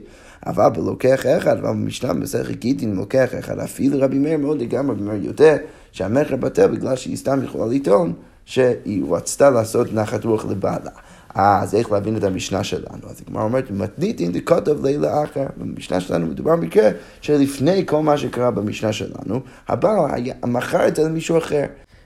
אבל 0.46 0.68
בלוקח 0.68 1.26
אחד, 1.26 1.58
אבל 1.58 1.70
במשנה 1.70 2.12
במסכת 2.14 2.56
גיטין 2.56 2.94
לוקח 2.94 3.28
אחד, 3.38 3.58
אפילו 3.58 3.98
רבי 4.00 4.18
מאיר 4.18 4.38
מאוד 4.38 4.60
לגמרי, 4.60 4.94
רבי 4.94 5.04
מאיר 5.04 5.24
יודע 5.24 5.56
שהמכר 5.92 6.36
בטל 6.36 6.66
בגלל 6.66 6.96
שהיא 6.96 7.16
סתם 7.16 7.44
יכולה 7.44 7.66
לטעון 7.66 8.12
שהיא 8.44 9.04
רצתה 9.10 9.50
לעשות 9.50 9.92
נחת 9.92 10.24
רוח 10.24 10.46
לבעלה. 10.46 10.90
אה, 11.36 11.62
אז 11.62 11.74
איך 11.74 11.92
להבין 11.92 12.16
את 12.16 12.24
המשנה 12.24 12.64
שלנו? 12.64 13.10
אז 13.10 13.22
הגמרא 13.26 13.42
אומרת, 13.42 13.70
מתניתין 13.70 14.32
דקוטב 14.32 14.84
לילה 14.84 15.24
אחר. 15.24 15.46
במשנה 15.56 16.00
שלנו 16.00 16.26
מדובר 16.26 16.56
במקרה 16.56 16.90
שלפני 17.20 17.86
כל 17.86 18.02
מה 18.02 18.18
שקרה 18.18 18.50
במשנה 18.50 18.92
שלנו, 18.92 19.40
הבעל 19.68 20.20
מכר 20.46 20.88
את 20.88 20.96
זה 20.96 21.04
למישהו 21.04 21.38
אחר. 21.38 21.64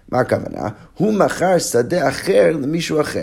מה 0.09 0.21
הכוונה? 0.21 0.69
הוא 0.97 1.15
מכר 1.15 1.59
שדה 1.59 2.09
אחר 2.09 2.51
למישהו 2.63 3.01
אחר. 3.01 3.23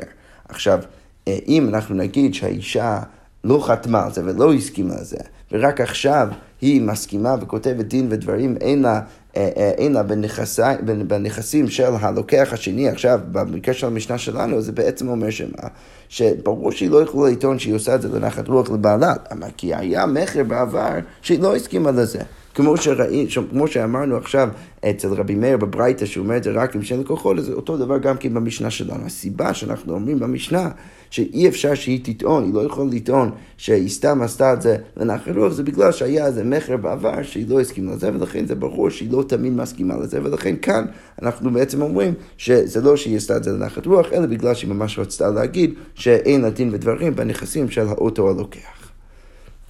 עכשיו, 0.50 0.80
אה, 1.28 1.38
אם 1.48 1.70
אנחנו 1.70 1.96
נגיד 1.96 2.34
שהאישה 2.34 3.00
לא 3.48 3.64
חתמה 3.68 4.06
על 4.06 4.14
זה 4.14 4.22
ולא 4.26 4.54
הסכימה 4.54 4.94
על 4.94 5.04
זה, 5.04 5.18
ורק 5.52 5.82
עכשיו 5.82 6.28
היא 6.62 6.82
מסכימה 6.82 7.36
וכותבת 7.42 7.86
דין 7.86 8.08
ודברים, 8.10 8.58
אין 8.62 8.82
לה... 8.82 9.02
אה, 9.38 9.50
אה, 9.58 9.70
אין 9.78 9.94
לה 9.94 10.04
בנכסי, 10.04 10.62
בנכסים 11.08 11.70
של 11.70 11.94
הלוקח 12.00 12.50
השני, 12.52 12.90
עכשיו, 12.90 13.20
במקרה 13.32 13.74
של 13.74 13.88
המשנה 13.88 14.18
שלנו, 14.18 14.62
זה 14.62 14.72
בעצם 14.72 15.08
אומר 15.08 15.30
שמה? 15.30 15.68
שברור 16.10 16.72
שהיא 16.72 16.90
לא 16.90 17.02
יכולה 17.02 17.32
לטעון 17.32 17.60
שהיא 17.60 17.76
עושה 17.76 17.96
את 17.96 18.02
זה 18.02 18.10
לנחת 18.20 18.48
רוח 18.48 18.70
לבעלה, 18.70 19.14
כי 19.58 19.76
היה 19.76 20.06
מכר 20.06 20.44
בעבר 20.44 20.94
שהיא 21.22 21.40
לא 21.40 21.56
הסכימה 21.56 21.92
לזה. 21.92 22.20
כמו, 22.56 22.78
שראי, 22.78 23.28
כמו 23.50 23.68
שאמרנו 23.68 24.18
עכשיו 24.18 24.50
אצל 24.90 25.14
רבי 25.14 25.36
מאיר 25.36 25.58
בברייתא, 25.58 26.06
שהוא 26.06 26.24
אומר 26.24 26.38
את 26.38 26.44
זה 26.44 26.52
רק 26.52 26.76
עם 26.76 26.84
שני 26.84 26.98
לקוחות, 26.98 27.44
זה 27.44 27.54
אותו 27.54 27.78
דבר 27.78 27.98
גם 27.98 28.18
כן 28.18 28.34
במשנה 28.34 28.70
שלנו. 28.70 29.06
הסיבה 29.06 29.54
שאנחנו 29.54 29.94
אומרים 29.94 30.20
במשנה 30.20 30.70
שאי 31.10 31.48
אפשר 31.48 31.76
שהיא 31.76 32.00
תטעון, 32.04 32.44
היא 32.44 32.54
לא 32.54 32.66
יכולה 32.66 32.90
לטעון 32.92 33.32
שהיא 33.58 33.90
סתם 33.90 34.22
עשתה 34.22 34.54
את 34.54 34.62
זה 34.62 34.78
לנחת 34.98 35.36
רוח, 35.36 35.54
זה 35.54 35.64
בגלל 35.64 35.92
שהיה 35.92 36.26
איזה 36.26 36.44
מכר 36.44 36.78
בעבר 36.78 37.24
שהיא 37.24 37.46
לא 37.50 37.62
הסכימה 37.62 37.92
לזה, 37.92 38.12
ולכן 38.14 38.46
זה 38.46 38.56
ברור 38.56 38.90
שהיא 38.90 39.12
לא 39.12 39.24
תמיד 39.28 39.54
מסכימה 39.54 39.98
לזה, 39.98 40.20
ולכן 40.24 40.56
כאן 40.62 40.86
אנחנו 41.22 41.52
בעצם 41.52 41.82
אומרים 41.82 42.14
שזה 42.38 42.82
לא 42.82 42.98
שהיא 42.98 43.18
עשתה 43.18 43.38
את 43.38 43.44
זה 43.44 43.52
לנחת 43.52 43.86
רוח, 43.86 44.14
אלא 44.14 44.26
בגלל 44.26 44.54
שהיא 44.54 44.70
ממש 44.70 45.00
רצתה 45.00 45.30
להגיד 45.30 45.74
שאין 45.96 46.42
לה 46.42 46.50
דין 46.50 46.70
ודברים 46.74 47.16
בנכסים 47.16 47.70
של 47.70 47.88
האוטו 47.88 48.30
הלוקח. 48.30 48.78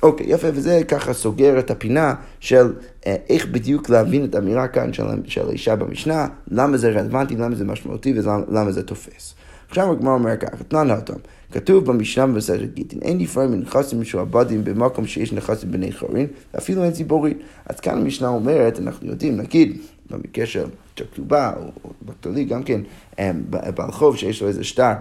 אוקיי, 0.03 0.25
יפה, 0.29 0.48
וזה 0.53 0.82
ככה 0.88 1.13
סוגר 1.13 1.60
את 1.60 1.72
הפינה 1.72 2.13
של 2.39 2.74
אה, 3.08 3.15
איך 3.29 3.46
בדיוק 3.46 3.89
להבין 3.89 4.25
את 4.25 4.36
האמירה 4.36 4.67
כאן 4.67 4.94
של, 4.94 5.03
של 5.25 5.48
האישה 5.48 5.75
במשנה, 5.75 6.27
למה 6.51 6.77
זה 6.77 6.89
רלוונטי, 6.89 7.36
למה 7.36 7.56
זה 7.56 7.65
משמעותי 7.65 8.13
ולמה 8.15 8.72
זה 8.72 8.84
תופס. 8.84 9.36
עכשיו 9.69 9.91
הגמרא 9.91 10.13
אומר 10.13 10.38
ככה, 10.38 10.63
תנן 10.63 10.91
אותם, 10.91 11.13
כתוב 11.51 11.86
במשנה 11.86 12.27
במסכת 12.27 12.74
גיטין, 12.74 13.00
אין 13.01 13.17
נפרד 13.17 13.50
מנכסים 13.50 14.01
משועבדים 14.01 14.63
במקום 14.63 15.07
שיש 15.07 15.33
נכסים 15.33 15.71
בני 15.71 15.91
חורין, 15.91 16.27
ואפילו 16.53 16.83
אין 16.83 16.91
ציבורית. 16.91 17.38
אז 17.65 17.79
כאן 17.79 17.97
המשנה 17.97 18.27
אומרת, 18.27 18.79
אנחנו 18.79 19.07
יודעים, 19.07 19.38
נגיד, 19.38 19.77
במקרה 20.09 20.45
של 20.45 20.65
כתובה, 20.95 21.53
או, 21.57 21.91
בכללי 22.01 22.45
גם 22.45 22.63
כן, 22.63 22.81
אה, 23.19 23.31
בעל 23.75 23.91
חוב 23.91 24.17
שיש 24.17 24.41
לו 24.41 24.47
איזה 24.47 24.63
שטר 24.63 24.93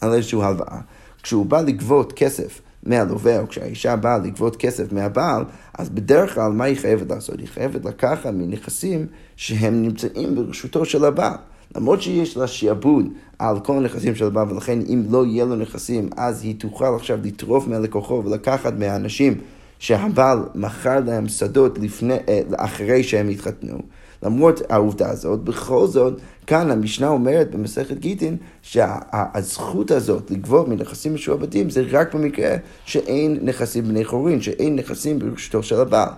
על 0.00 0.14
איזושהי 0.14 0.42
הלוואה, 0.42 0.80
כשהוא 1.22 1.46
בא 1.46 1.60
לגבות 1.60 2.12
כסף 2.12 2.60
מהלווה, 2.82 3.40
או 3.40 3.48
כשהאישה 3.48 3.96
באה 3.96 4.18
לגבות 4.18 4.56
כסף 4.56 4.92
מהבעל, 4.92 5.44
אז 5.78 5.88
בדרך 5.88 6.34
כלל 6.34 6.52
מה 6.52 6.64
היא 6.64 6.76
חייבת 6.76 7.10
לעשות? 7.10 7.38
היא 7.38 7.48
חייבת 7.48 7.84
לקחת 7.84 8.26
מנכסים 8.26 9.06
שהם 9.36 9.82
נמצאים 9.82 10.34
ברשותו 10.34 10.84
של 10.84 11.04
הבעל. 11.04 11.36
למרות 11.76 12.02
שיש 12.02 12.36
לה 12.36 12.46
שיעבוד 12.46 13.08
על 13.38 13.60
כל 13.60 13.76
הנכסים 13.76 14.14
של 14.14 14.26
הבעל, 14.26 14.52
ולכן 14.52 14.78
אם 14.88 15.02
לא 15.10 15.26
יהיה 15.26 15.44
לו 15.44 15.56
נכסים, 15.56 16.08
אז 16.16 16.42
היא 16.42 16.54
תוכל 16.58 16.94
עכשיו 16.96 17.18
לטרוף 17.24 17.66
מהלקוחו 17.66 18.22
ולקחת 18.24 18.72
מהאנשים 18.78 19.34
שהבעל 19.78 20.38
מכר 20.54 21.00
להם 21.06 21.28
שדות 21.28 21.78
לפני, 21.78 22.14
אה, 22.28 22.40
אחרי 22.56 23.02
שהם 23.02 23.28
התחתנו. 23.28 23.78
למרות 24.22 24.62
העובדה 24.68 25.10
הזאת, 25.10 25.40
בכל 25.44 25.86
זאת, 25.86 26.20
כאן 26.46 26.70
המשנה 26.70 27.08
אומרת 27.08 27.50
במסכת 27.50 27.98
גיטין 27.98 28.36
שהזכות 28.62 29.90
הזאת 29.90 30.30
לגבות 30.30 30.68
מנכסים 30.68 31.14
משועבדים 31.14 31.70
זה 31.70 31.84
רק 31.90 32.14
במקרה 32.14 32.56
שאין 32.84 33.38
נכסים 33.42 33.84
בני 33.84 34.04
חורין, 34.04 34.40
שאין 34.40 34.76
נכסים 34.76 35.18
ברשותו 35.18 35.62
של 35.62 35.80
הבעל. 35.80 36.08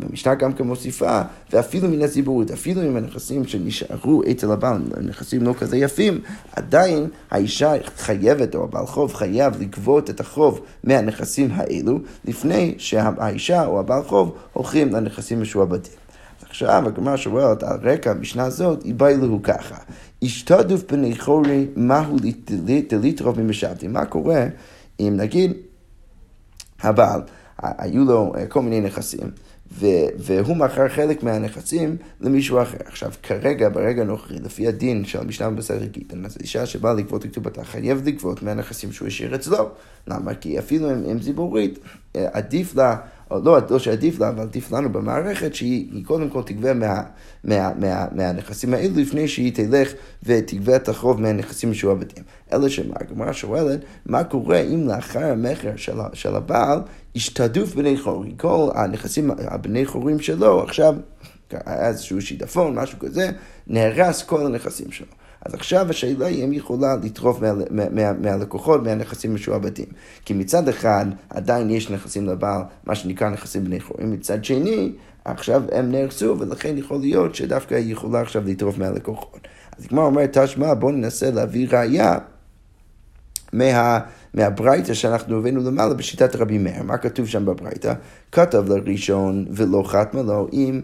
והמשנה 0.00 0.34
גם 0.34 0.52
כן 0.52 0.64
מוסיפה, 0.64 1.20
ואפילו 1.52 1.88
מן 1.88 2.02
הציבורית, 2.02 2.50
אפילו 2.50 2.82
אם 2.82 2.96
הנכסים 2.96 3.46
שנשארו 3.46 4.22
אצל 4.30 4.52
הבעל, 4.52 4.82
נכסים 5.00 5.42
לא 5.42 5.54
כזה 5.58 5.76
יפים, 5.76 6.20
עדיין 6.52 7.06
האישה 7.30 7.72
חייבת, 7.96 8.54
או 8.54 8.64
הבעל 8.64 8.86
חוב 8.86 9.14
חייב 9.14 9.60
לגבות 9.60 10.10
את 10.10 10.20
החוב 10.20 10.60
מהנכסים 10.84 11.48
האלו, 11.54 11.98
לפני 12.24 12.74
שהאישה 12.78 13.66
או 13.66 13.80
הבעל 13.80 14.02
חוב 14.02 14.36
הולכים 14.52 14.92
לנכסים 14.92 15.42
משועבדים. 15.42 15.92
עכשיו 16.48 16.82
הגמרא 16.86 17.16
שואלת 17.16 17.62
על 17.62 17.78
רקע 17.82 18.10
המשנה 18.10 18.44
הזאת, 18.44 18.84
איבאילו 18.84 19.42
ככה. 19.42 19.76
השתדוף 20.22 20.92
בני 20.92 21.18
חורי, 21.18 21.66
מהו 21.76 22.16
דליטרוב 22.88 23.40
ממשבתי. 23.40 23.88
מה 23.88 24.04
קורה 24.04 24.46
אם 25.00 25.14
נגיד 25.16 25.52
הבעל, 26.82 27.20
היו 27.58 28.04
לו 28.04 28.32
אה, 28.36 28.46
כל 28.46 28.62
מיני 28.62 28.80
נכסים, 28.80 29.30
והוא 30.18 30.56
מכר 30.56 30.88
חלק 30.88 31.22
מהנכסים 31.22 31.96
למישהו 32.20 32.62
אחר. 32.62 32.78
עכשיו, 32.86 33.12
כרגע, 33.22 33.68
ברגע 33.68 34.02
הנוכחי, 34.02 34.34
לפי 34.34 34.66
הדין 34.66 35.04
של 35.04 35.20
המשנה 35.20 35.50
במסכת 35.50 35.90
גיטן, 35.90 36.24
אז 36.24 36.36
אישה 36.40 36.66
שבאה 36.66 36.92
לגבות 36.92 37.24
את 37.24 37.30
כתובתה 37.30 37.64
חייבת 37.64 38.06
לגבות 38.06 38.42
מהנכסים 38.42 38.92
שהוא 38.92 39.08
השאיר 39.08 39.34
אצלו. 39.34 39.68
למה? 40.06 40.34
כי 40.34 40.58
אפילו 40.58 40.90
אם, 40.90 41.22
זיבורית, 41.22 41.78
אה, 42.16 42.28
עדיף 42.32 42.76
לה... 42.76 42.96
לא, 43.30 43.58
לא 43.70 43.78
שעדיף 43.78 44.20
לה, 44.20 44.28
אבל 44.28 44.42
עדיף 44.42 44.72
לנו 44.72 44.92
במערכת, 44.92 45.54
שהיא 45.54 46.04
קודם 46.04 46.30
כל 46.30 46.42
תגבה 46.42 46.74
מה, 46.74 47.02
מה, 47.44 47.70
מה, 47.78 48.06
מהנכסים 48.12 48.74
האלו 48.74 48.94
לפני 48.96 49.28
שהיא 49.28 49.52
תלך 49.54 49.92
ותגבה 50.22 50.76
את 50.76 50.88
החוב 50.88 51.20
מהנכסים 51.20 51.70
משועבדים. 51.70 52.24
אלא 52.52 52.68
שמה, 52.68 52.94
הגמרא 53.00 53.32
שואלת, 53.32 53.80
מה 54.06 54.24
קורה 54.24 54.60
אם 54.60 54.88
לאחר 54.88 55.24
המכר 55.24 55.76
של, 55.76 55.98
של 56.12 56.34
הבעל 56.34 56.80
השתדוף 57.16 57.74
בני 57.74 57.98
חורים? 57.98 58.36
כל 58.36 58.68
הנכסים, 58.74 59.30
הבני 59.38 59.86
חורים 59.86 60.20
שלו, 60.20 60.62
עכשיו, 60.62 60.94
היה 61.50 61.88
איזשהו 61.88 62.22
שידפון, 62.22 62.74
משהו 62.74 62.98
כזה, 62.98 63.30
נהרס 63.66 64.22
כל 64.22 64.46
הנכסים 64.46 64.92
שלו. 64.92 65.06
אז 65.46 65.54
עכשיו 65.54 65.90
השאלה 65.90 66.26
היא 66.26 66.44
אם 66.44 66.50
היא 66.50 66.58
יכולה 66.58 66.96
לטרוף 67.02 67.40
מה, 67.40 67.52
מה, 67.70 67.88
מה, 67.90 68.12
מהלקוחות, 68.12 68.82
מהנכסים 68.82 69.34
משועבדים. 69.34 69.86
כי 70.24 70.34
מצד 70.34 70.68
אחד 70.68 71.06
עדיין 71.30 71.70
יש 71.70 71.90
נכסים 71.90 72.26
לבעל, 72.26 72.62
מה 72.84 72.94
שנקרא 72.94 73.30
נכסים 73.30 73.64
בני 73.64 73.80
חורים, 73.80 74.10
מצד 74.10 74.44
שני, 74.44 74.92
עכשיו 75.24 75.62
הם 75.72 75.92
נהרסו, 75.92 76.36
ולכן 76.38 76.78
יכול 76.78 77.00
להיות 77.00 77.34
שדווקא 77.34 77.74
היא 77.74 77.92
יכולה 77.92 78.20
עכשיו 78.20 78.42
לטרוף 78.46 78.78
מהלקוחות. 78.78 79.48
אז 79.78 79.84
הגמרא 79.84 80.04
אומרת, 80.04 80.38
תשמע, 80.38 80.74
בואו 80.74 80.92
ננסה 80.92 81.30
להביא 81.30 81.68
ראייה 81.70 82.18
מה... 83.52 83.98
מהברייתא 84.34 84.94
שאנחנו 84.94 85.38
הבאנו 85.38 85.70
למעלה 85.70 85.94
בשיטת 85.94 86.36
רבי 86.36 86.58
מאיר. 86.58 86.82
מה 86.82 86.96
כתוב 86.96 87.26
שם 87.26 87.44
בברייתא? 87.44 87.92
כתב 88.32 88.64
לראשון 88.68 89.46
ולא 89.50 89.82
חתמה 89.86 90.22
לו 90.22 90.48
אם 90.52 90.80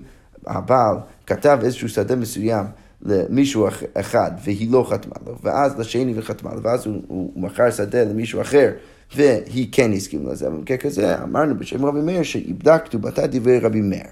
הבעל 0.47 0.97
כתב 1.27 1.59
איזשהו 1.63 1.89
שדה 1.89 2.17
מסוים 2.17 2.67
למישהו 3.03 3.69
אחד 3.95 4.31
והיא 4.45 4.71
לא 4.71 4.87
חתמה 4.91 5.15
לו, 5.27 5.35
ואז 5.43 5.79
לשני 5.79 6.13
וחתמה 6.17 6.55
לו, 6.55 6.63
ואז 6.63 6.87
הוא, 6.87 6.95
הוא, 6.95 7.31
הוא 7.35 7.43
מכר 7.43 7.71
שדה 7.71 8.05
למישהו 8.05 8.41
אחר 8.41 8.71
והיא 9.17 9.69
כן 9.73 9.93
הסכימה 9.93 10.33
לזה, 10.33 10.47
אבל 10.47 10.57
במקרה 10.57 10.77
כזה 10.77 11.23
אמרנו 11.23 11.59
בשם 11.59 11.85
רבי 11.85 12.01
מאיר 12.01 12.23
שאיבדה 12.23 12.79
כתובתה 12.79 13.27
דברי 13.27 13.59
רבי 13.59 13.81
מאיר. 13.81 14.03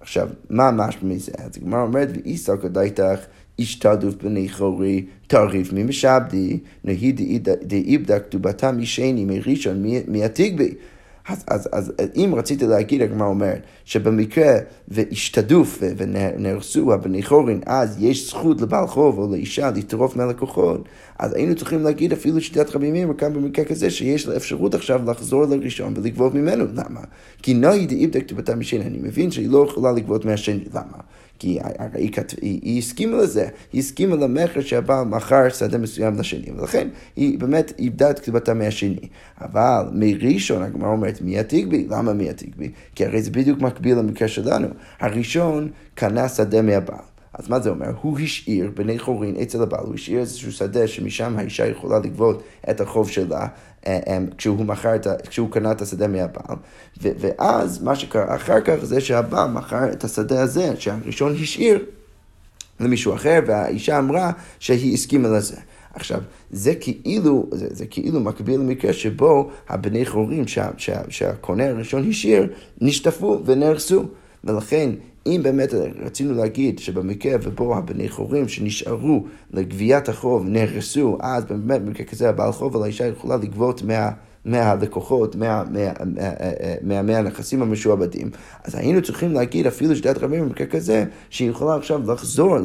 עכשיו, 0.00 0.28
מה 0.50 0.70
משמע 0.70 1.08
מזה? 1.08 1.32
אז 1.38 1.50
הגמרא 1.56 1.82
אומרת, 1.82 2.08
ואיסא 2.12 2.56
כדאיתך 2.56 3.20
השתדוף 3.58 4.14
בני 4.14 4.48
חורי 4.48 5.06
תריף 5.26 5.72
ממשעבדי, 5.72 6.58
נהי 6.84 7.12
דאיבדה 7.62 8.20
כתובתה 8.20 8.72
משני 8.72 9.24
מראשון 9.24 9.84
מהתגבי. 10.08 10.74
אז, 11.28 11.44
אז, 11.48 11.68
אז 11.72 11.92
אם 12.16 12.34
רציתי 12.36 12.66
להגיד, 12.66 13.02
הגמרא 13.02 13.26
אומרת, 13.26 13.62
שבמקרה 13.84 14.54
והשתדוף 14.88 15.82
ונהרסו 15.96 16.92
הבני 16.92 17.22
חורין, 17.22 17.60
אז 17.66 17.96
יש 18.00 18.28
זכות 18.28 18.60
לבעל 18.60 18.86
חוב 18.86 19.18
או 19.18 19.30
לאישה 19.32 19.70
לטרוף 19.70 20.16
מהלקוחות, 20.16 20.88
אז 21.18 21.34
היינו 21.34 21.54
צריכים 21.54 21.82
להגיד 21.82 22.12
אפילו 22.12 22.40
שיטת 22.40 22.76
רבי 22.76 22.92
מאיר, 22.92 23.08
כאן 23.18 23.34
במקרה 23.34 23.64
כזה, 23.64 23.90
שיש 23.90 24.26
לה 24.26 24.36
אפשרות 24.36 24.74
עכשיו 24.74 25.10
לחזור 25.10 25.44
לראשון 25.44 25.94
ולגבות 25.96 26.34
ממנו. 26.34 26.64
למה? 26.74 27.00
כי 27.42 27.54
נאי 27.54 27.86
דאיבדק 27.86 28.20
כתובתה 28.20 28.56
משני, 28.56 28.84
אני 28.84 28.98
מבין 28.98 29.30
שהיא 29.30 29.48
לא 29.48 29.66
יכולה 29.70 29.92
לגבות 29.92 30.24
מהשני. 30.24 30.64
למה? 30.74 30.98
כי 31.38 31.58
הרי 31.78 32.02
היא, 32.02 32.10
היא, 32.40 32.60
היא 32.62 32.78
הסכימה 32.78 33.16
לזה, 33.16 33.48
היא 33.72 33.78
הסכימה 33.78 34.16
למכר 34.16 34.60
שהבעל 34.60 35.04
מכר 35.04 35.48
שדה 35.48 35.78
מסוים 35.78 36.18
לשני, 36.18 36.50
ולכן 36.56 36.88
היא 37.16 37.38
באמת 37.38 37.72
איבדה 37.78 38.10
את 38.10 38.18
כתובתה 38.18 38.54
מהשני. 38.54 39.08
אבל 39.40 39.88
מראשון 39.92 40.62
הגמרא 40.62 40.88
אומרת 40.88 41.20
מי 41.22 41.38
התגבי? 41.38 41.86
למה 41.90 42.12
מי 42.12 42.30
התגבי? 42.30 42.70
כי 42.94 43.04
הרי 43.04 43.22
זה 43.22 43.30
בדיוק 43.30 43.60
מקביל 43.60 43.98
למקרה 43.98 44.28
שלנו. 44.28 44.68
הראשון 45.00 45.68
קנה 45.94 46.28
שדה 46.28 46.62
מהבעל. 46.62 46.98
אז 47.38 47.48
מה 47.48 47.60
זה 47.60 47.70
אומר? 47.70 47.92
הוא 48.02 48.18
השאיר 48.18 48.70
בני 48.74 48.98
חורין 48.98 49.36
אצל 49.42 49.62
הבעל, 49.62 49.84
הוא 49.84 49.94
השאיר 49.94 50.20
איזשהו 50.20 50.52
שדה 50.52 50.88
שמשם 50.88 51.38
האישה 51.38 51.66
יכולה 51.66 51.98
לגבות 51.98 52.42
את 52.70 52.80
החוב 52.80 53.10
שלה 53.10 53.46
כשהוא, 54.38 54.64
מכר 54.64 54.94
את, 54.94 55.06
כשהוא 55.28 55.50
קנה 55.50 55.72
את 55.72 55.82
השדה 55.82 56.08
מהבעל, 56.08 56.56
ו, 57.02 57.08
ואז 57.18 57.82
מה 57.82 57.96
שקרה 57.96 58.36
אחר 58.36 58.60
כך 58.60 58.74
זה 58.82 59.00
שהבעל 59.00 59.50
מכר 59.50 59.92
את 59.92 60.04
השדה 60.04 60.42
הזה 60.42 60.72
שהראשון 60.78 61.34
השאיר 61.42 61.84
למישהו 62.80 63.14
אחר, 63.14 63.40
והאישה 63.46 63.98
אמרה 63.98 64.32
שהיא 64.58 64.94
הסכימה 64.94 65.28
לזה. 65.28 65.56
עכשיו, 65.94 66.20
זה 66.50 66.74
כאילו, 66.74 67.46
זה, 67.52 67.66
זה 67.70 67.86
כאילו 67.86 68.20
מקביל 68.20 68.60
למקרה 68.60 68.92
שבו 68.92 69.50
הבני 69.68 70.06
חורים 70.06 70.48
שה, 70.48 70.68
שה, 70.76 71.00
שהקונה 71.08 71.68
הראשון 71.68 72.08
השאיר, 72.10 72.52
נשטפו 72.80 73.40
ונהרסו. 73.44 74.04
ולכן, 74.44 74.90
אם 75.26 75.40
באמת 75.42 75.74
רצינו 76.04 76.34
להגיד 76.34 76.78
שבמקרה 76.78 77.36
ובו 77.42 77.76
הבני 77.76 78.08
חורים 78.08 78.48
שנשארו 78.48 79.24
לגביית 79.50 80.08
החוב 80.08 80.46
נהרסו, 80.46 81.18
אז 81.20 81.44
באמת 81.44 81.82
במקרה 81.82 82.06
כזה 82.06 82.28
הבעל 82.28 82.52
חוב 82.52 82.76
על 82.76 82.82
האישה 82.82 83.06
יכולה 83.06 83.36
לגבות 83.36 83.82
מה... 83.82 84.10
מהלקוחות, 84.46 85.36
מה, 85.36 85.62
מה, 85.70 85.80
מה, 86.04 86.30
מה, 86.82 87.02
מהנכסים 87.02 87.62
המשועבדים, 87.62 88.30
אז 88.64 88.74
היינו 88.74 89.02
צריכים 89.02 89.32
להגיד 89.32 89.66
אפילו 89.66 89.96
שדת 89.96 90.18
רבים 90.18 90.44
במקרה 90.44 90.66
כזה, 90.66 91.04
שהיא 91.30 91.50
יכולה 91.50 91.76
עכשיו 91.76 92.12
לחזור 92.12 92.56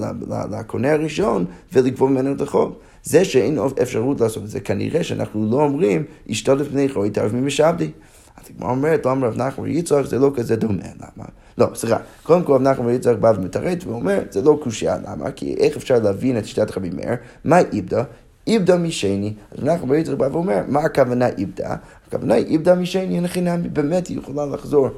לקונה 0.52 0.92
הראשון 0.92 1.46
ולגבור 1.74 2.10
ממנו 2.10 2.34
את 2.34 2.42
החוב. 2.42 2.76
זה 3.04 3.26
שאין 3.26 3.60
אפשרות 3.82 4.22
לעשות 4.22 4.44
את 4.44 4.50
זה, 4.50 4.60
כנראה 4.60 5.04
שאנחנו 5.04 5.52
לא 5.52 5.62
אומרים, 5.62 6.04
השתתף 6.30 6.68
בני 6.68 6.90
חורי 6.90 7.10
תערב 7.10 7.36
ממשעבדי. 7.36 7.90
אז 8.38 8.44
הגמרא 8.50 8.72
אומרת, 8.72 9.06
לא 9.06 9.12
אמר 9.12 9.28
רב 9.28 9.38
נחמן 9.38 9.64
ויצחק, 9.64 10.06
זה 10.06 10.20
לא 10.20 10.32
כזה 10.36 10.56
דומה, 10.56 10.84
למה? 11.00 11.26
לא, 11.58 11.68
סליחה, 11.76 11.98
קודם 12.24 12.44
כל 12.44 12.54
רב 12.54 12.62
נחמן 12.62 12.86
ויצחק 12.86 13.16
בא 13.20 13.34
ומתרץ 13.36 13.86
ואומר, 13.86 14.20
זה 14.30 14.42
לא 14.42 14.60
קושייה, 14.64 14.98
למה? 15.08 15.32
כי 15.32 15.56
איך 15.60 15.78
אפשר 15.78 16.00
להבין 16.00 16.38
את 16.38 16.46
שיטת 16.46 16.78
רבי 16.78 16.90
מאיר? 16.90 17.16
מה 17.46 17.60
איבדה? 17.74 18.04
איבדה 18.48 18.78
משני, 18.78 19.34
אז 19.52 19.60
רב 19.60 19.66
נחמן 19.66 19.92
ויצחק 19.92 20.18
בא 20.18 20.28
ואומר, 20.32 20.62
מה 20.68 20.80
הכוונה 20.80 21.28
איבדה? 21.28 21.76
הכוונה 22.08 22.34
היא 22.34 22.46
איבדה 22.46 22.76
משני, 22.76 23.16
אין 23.16 23.28
חינם, 23.28 23.62
באמת 23.74 24.08
היא 24.08 24.18
יכולה 24.18 24.46
לחזור 24.46 24.90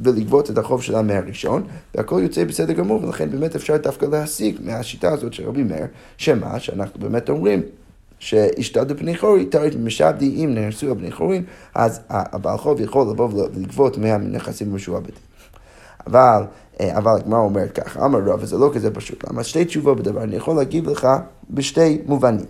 ולגבות 0.00 0.50
את 0.50 0.58
החוב 0.58 0.82
שלה 0.82 1.02
מהראשון, 1.02 1.62
והכל 1.94 2.20
יוצא 2.22 2.44
בסדר 2.44 2.72
גמור, 2.72 3.04
ולכן 3.04 3.30
באמת 3.30 3.56
אפשר 3.56 3.76
דווקא 3.76 4.06
להסיק 4.06 4.60
מהשיטה 4.60 5.12
הזאת 5.12 5.32
של 5.32 5.48
רבי 5.48 5.62
מאיר, 5.62 5.86
שמה, 6.16 6.60
שאנחנו 6.60 7.00
באמת 7.00 7.30
אומרים, 7.30 7.62
שהשתדו 8.18 8.94
בני 8.94 9.16
חורי, 9.16 9.44
תרית 9.44 9.74
משעבדי, 9.74 10.44
אם 10.44 10.54
נהרסו 10.54 10.90
הבני 10.90 11.12
חורים, 11.12 11.44
אז 11.74 12.00
הבעל 12.08 12.58
חוב 12.58 12.80
יכול 12.80 13.06
לבוא 13.10 13.28
ולגבות 13.32 13.98
מהנכסים 13.98 14.72
המשועבדים. 14.72 15.14
אבל, 16.06 16.42
אה, 16.80 16.98
אבל 16.98 17.12
הגמרא 17.16 17.38
אומרת 17.38 17.72
ככה, 17.72 18.04
אמר 18.04 18.18
רב, 18.18 18.38
וזה 18.42 18.58
לא 18.58 18.70
כזה 18.74 18.90
פשוט, 18.90 19.24
למה 19.30 19.44
שתי 19.44 19.64
תשובות 19.64 19.98
בדבר, 20.00 20.22
אני 20.22 20.36
יכול 20.36 20.56
להגיב 20.56 20.90
לך 20.90 21.08
בשתי 21.50 22.02
מובנים. 22.06 22.46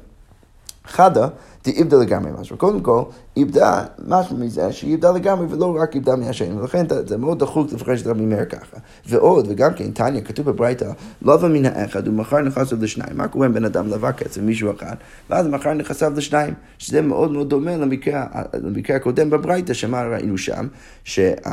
חדה, 0.87 1.29
דאיבדה 1.65 1.97
לגמרי 1.97 2.31
משהו. 2.41 2.57
קודם 2.57 2.81
כל, 2.81 3.03
איבדה 3.37 3.85
משהו 4.07 4.37
מזה 4.37 4.73
שהיא 4.73 4.91
איבדה 4.91 5.13
לגמרי 5.13 5.47
ולא 5.51 5.77
רק 5.81 5.95
איבדה 5.95 6.17
מהשם, 6.17 6.57
ולכן 6.57 6.87
זה 7.07 7.17
מאוד 7.17 7.39
דחוק 7.39 7.73
לפרש 7.73 8.03
את 8.03 8.07
רבי 8.07 8.27
מאיר 8.27 8.45
ככה. 8.45 8.77
ועוד, 9.07 9.47
וגם 9.49 9.75
כן, 9.75 9.91
טניה, 9.91 10.21
כתוב 10.21 10.51
בברייתא, 10.51 10.93
לווה 11.23 11.49
מן 11.49 11.67
האחד 11.67 12.09
ומכר 12.09 12.41
נכסיו 12.41 12.79
לשניים. 12.81 13.17
מה 13.17 13.29
קורה 13.29 13.47
אם 13.47 13.55
בן 13.55 13.65
אדם 13.65 13.89
לווה 13.89 14.13
כסף 14.13 14.41
מישהו 14.41 14.73
אחד, 14.77 14.95
ואז 15.31 15.47
מכר 15.47 15.73
נכסיו 15.73 16.13
לשניים, 16.17 16.55
שזה 16.79 17.03
מאוד 17.03 17.33
מאוד 17.33 17.49
דומה 17.49 17.77
למקרה, 17.77 18.27
למקרה 18.55 18.97
הקודם 18.97 19.31
בברייתא, 19.31 19.73
שמה 19.73 20.03
ראינו 20.03 20.39
שם, 20.39 20.67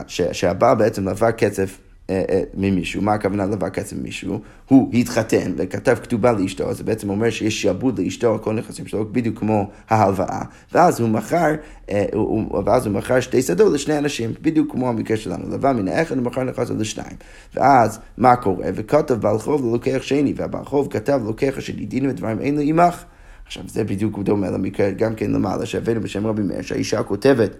שהבעל 0.08 0.76
בעצם 0.76 1.06
לווה 1.06 1.32
כסף 1.32 1.78
אה, 1.78 1.86
אה, 1.86 1.91
ממישהו, 2.54 3.02
מה 3.02 3.14
הכוונה 3.14 3.46
לבא 3.46 3.70
כסף 3.70 3.98
ממישהו? 3.98 4.40
הוא 4.68 4.94
התחתן 4.94 5.52
וכתב 5.58 5.96
כתובה 6.04 6.32
לאשתו, 6.32 6.74
זה 6.74 6.84
בעצם 6.84 7.10
אומר 7.10 7.30
שיש 7.30 7.62
שעבוד 7.62 8.00
לאשתו 8.00 8.34
על 8.34 8.40
כל 8.40 8.54
נכסים 8.54 8.88
שלו, 8.88 9.06
בדיוק 9.12 9.40
כמו 9.40 9.70
ההלוואה, 9.90 10.42
ואז 10.74 11.00
הוא 11.00 11.10
מכר, 11.10 11.56
אה, 11.90 12.06
ואז 12.66 12.86
הוא 12.86 12.94
מכר 12.94 13.20
שתי 13.20 13.42
שדות 13.42 13.74
לשני 13.74 13.98
אנשים, 13.98 14.34
בדיוק 14.42 14.72
כמו 14.72 14.90
המקרה 14.90 15.18
שלנו, 15.18 15.50
לבא 15.50 15.72
מן 15.72 15.88
האחד 15.88 16.18
ומכר 16.18 16.44
נכסים 16.44 16.80
לשניים. 16.80 17.18
ואז 17.56 18.00
מה 18.18 18.36
קורה? 18.36 18.66
וכתב 18.76 19.14
בעל 19.14 19.38
חוב 19.38 19.66
ללוקח 19.66 20.02
שני, 20.02 20.34
והבעל 20.36 20.66
חוב 20.66 20.88
כתב 20.92 21.22
לוקח 21.26 21.54
השני, 21.58 21.86
דין 21.86 22.10
ודברים 22.10 22.40
אין 22.40 22.56
לו 22.56 22.62
עמך. 22.62 23.04
עכשיו 23.46 23.64
זה 23.68 23.84
בדיוק 23.84 24.20
דומה 24.20 24.50
למקרה 24.50 24.92
גם 24.92 25.16
כן 25.16 25.32
למעלה 25.32 25.66
שהבאנו 25.66 26.02
בשם 26.02 26.28
רבי 26.28 26.42
מאיר, 26.42 26.62
שהאישה 26.62 27.04
כותבת 27.04 27.52
אה, 27.52 27.56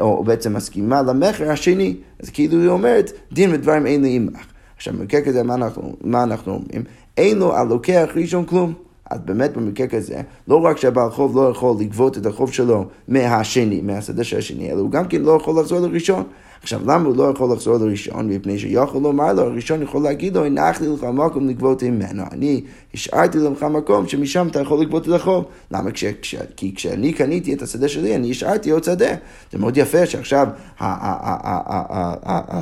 או 0.00 0.24
בעצם 0.24 0.54
מסכימה 0.54 1.02
למכר 1.02 1.50
השני, 1.50 1.96
אז 2.22 2.30
כאילו 2.30 2.60
היא 2.60 2.68
אומרת, 2.68 3.12
דין 3.32 3.54
ודברים 3.54 3.86
אין 3.86 4.02
לי 4.02 4.16
עמך. 4.16 4.46
עכשיו, 4.76 4.94
במקרה 4.94 5.20
כזה, 5.20 5.42
מה 5.42 5.54
אנחנו, 5.54 5.96
מה 6.04 6.22
אנחנו 6.22 6.52
אומרים? 6.52 6.82
אין 7.16 7.38
לו 7.38 7.56
על 7.56 7.66
לוקח 7.66 8.08
ראשון 8.16 8.44
כלום. 8.44 8.74
אז 9.10 9.20
באמת 9.24 9.56
במקרה 9.56 9.86
כזה, 9.86 10.20
לא 10.48 10.56
רק 10.60 10.76
שהבעל 10.76 11.10
חוב 11.10 11.36
לא 11.36 11.50
יכול 11.50 11.76
לגבות 11.80 12.18
את 12.18 12.26
החוב 12.26 12.52
שלו 12.52 12.84
מהשני, 13.08 13.80
מהשדה 13.80 14.24
של 14.24 14.38
השני, 14.38 14.70
אלא 14.70 14.80
הוא 14.80 14.90
גם 14.90 15.08
כן 15.08 15.22
לא 15.22 15.32
יכול 15.32 15.60
לחזור 15.60 15.80
לראשון. 15.80 16.24
עכשיו, 16.62 16.80
למה 16.82 17.08
הוא 17.08 17.16
לא 17.16 17.32
יכול 17.34 17.52
לחזור 17.52 17.78
לראשון? 17.78 18.28
מפני 18.28 18.58
שיכול 18.58 19.02
לומר 19.02 19.32
לו, 19.32 19.42
הראשון 19.42 19.82
יכול 19.82 20.02
להגיד 20.02 20.36
לו, 20.36 20.44
הנח 20.44 20.80
לי 20.80 20.88
לך 20.88 21.04
מקום 21.04 21.48
לגבות 21.48 21.82
ממנו. 21.82 22.22
אני 22.32 22.62
השארתי 22.94 23.38
לך 23.38 23.62
מקום 23.62 24.08
שמשם 24.08 24.48
אתה 24.50 24.60
יכול 24.60 24.80
לגבות 24.80 25.08
את 25.08 25.12
החוב. 25.12 25.44
למה? 25.70 25.90
כש, 25.90 26.04
כש, 26.04 26.34
כי 26.56 26.74
כשאני 26.74 27.12
קניתי 27.12 27.54
את 27.54 27.62
השדה 27.62 27.88
שלי, 27.88 28.16
אני 28.16 28.30
השארתי 28.30 28.70
עוד 28.70 28.84
שדה. 28.84 29.14
זה 29.52 29.58
מאוד 29.58 29.76
יפה 29.76 30.06
שעכשיו 30.06 30.46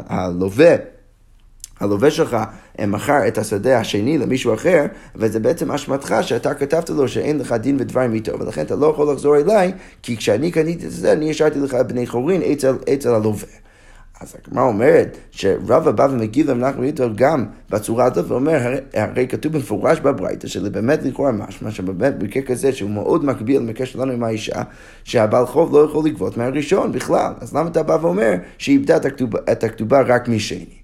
הלווה 0.08 0.76
הלווה 1.80 2.10
שלך 2.10 2.36
מכר 2.86 3.28
את 3.28 3.38
השדה 3.38 3.80
השני 3.80 4.18
למישהו 4.18 4.54
אחר, 4.54 4.86
וזה 5.16 5.40
בעצם 5.40 5.72
אשמתך 5.72 6.14
שאתה 6.22 6.54
כתבת 6.54 6.90
לו 6.90 7.08
שאין 7.08 7.38
לך 7.38 7.52
דין 7.52 7.76
ודברים 7.80 8.14
איתו, 8.14 8.38
ולכן 8.40 8.62
אתה 8.62 8.76
לא 8.76 8.86
יכול 8.86 9.12
לחזור 9.12 9.36
אליי, 9.36 9.72
כי 10.02 10.16
כשאני 10.16 10.50
קניתי 10.50 10.86
את 10.86 10.92
השדה, 10.92 11.12
אני 11.12 11.30
השארתי 11.30 11.58
לך 11.58 11.74
בני 11.74 12.06
חורין 12.06 12.42
אצל, 12.42 12.76
אצל 12.94 13.14
הלווה. 13.14 13.67
אז 14.20 14.36
הגמרא 14.46 14.64
אומרת 14.64 15.16
שרבא 15.30 15.90
בא 15.90 16.08
ומגיב 16.10 16.50
למנחם 16.50 16.84
יתר 16.84 17.10
גם 17.14 17.46
בצורה 17.70 18.04
הזאת 18.04 18.24
ואומר, 18.28 18.54
הרי, 18.54 18.76
הרי 18.94 19.28
כתוב 19.28 19.52
במפורש 19.52 20.00
בברייתא 20.00 20.48
שבאמת 20.48 21.02
לכאורה 21.02 21.32
משמע 21.32 21.70
שבאמת 21.70 22.18
במקרה 22.18 22.42
כזה 22.42 22.72
שהוא 22.72 22.90
מאוד 22.90 23.24
מקביל 23.24 23.58
למקרה 23.60 23.86
שלנו 23.86 24.12
עם 24.12 24.24
האישה, 24.24 24.62
שהבעל 25.04 25.46
חוב 25.46 25.72
לא 25.72 25.84
יכול 25.84 26.06
לגבות 26.06 26.36
מהראשון 26.36 26.92
בכלל. 26.92 27.32
אז 27.40 27.54
למה 27.54 27.68
אתה 27.68 27.82
בא 27.82 27.98
ואומר 28.02 28.34
שהיא 28.58 28.78
איבדה 28.78 28.96
את 29.52 29.64
הכתובה 29.64 30.00
רק 30.00 30.28
משני? 30.28 30.77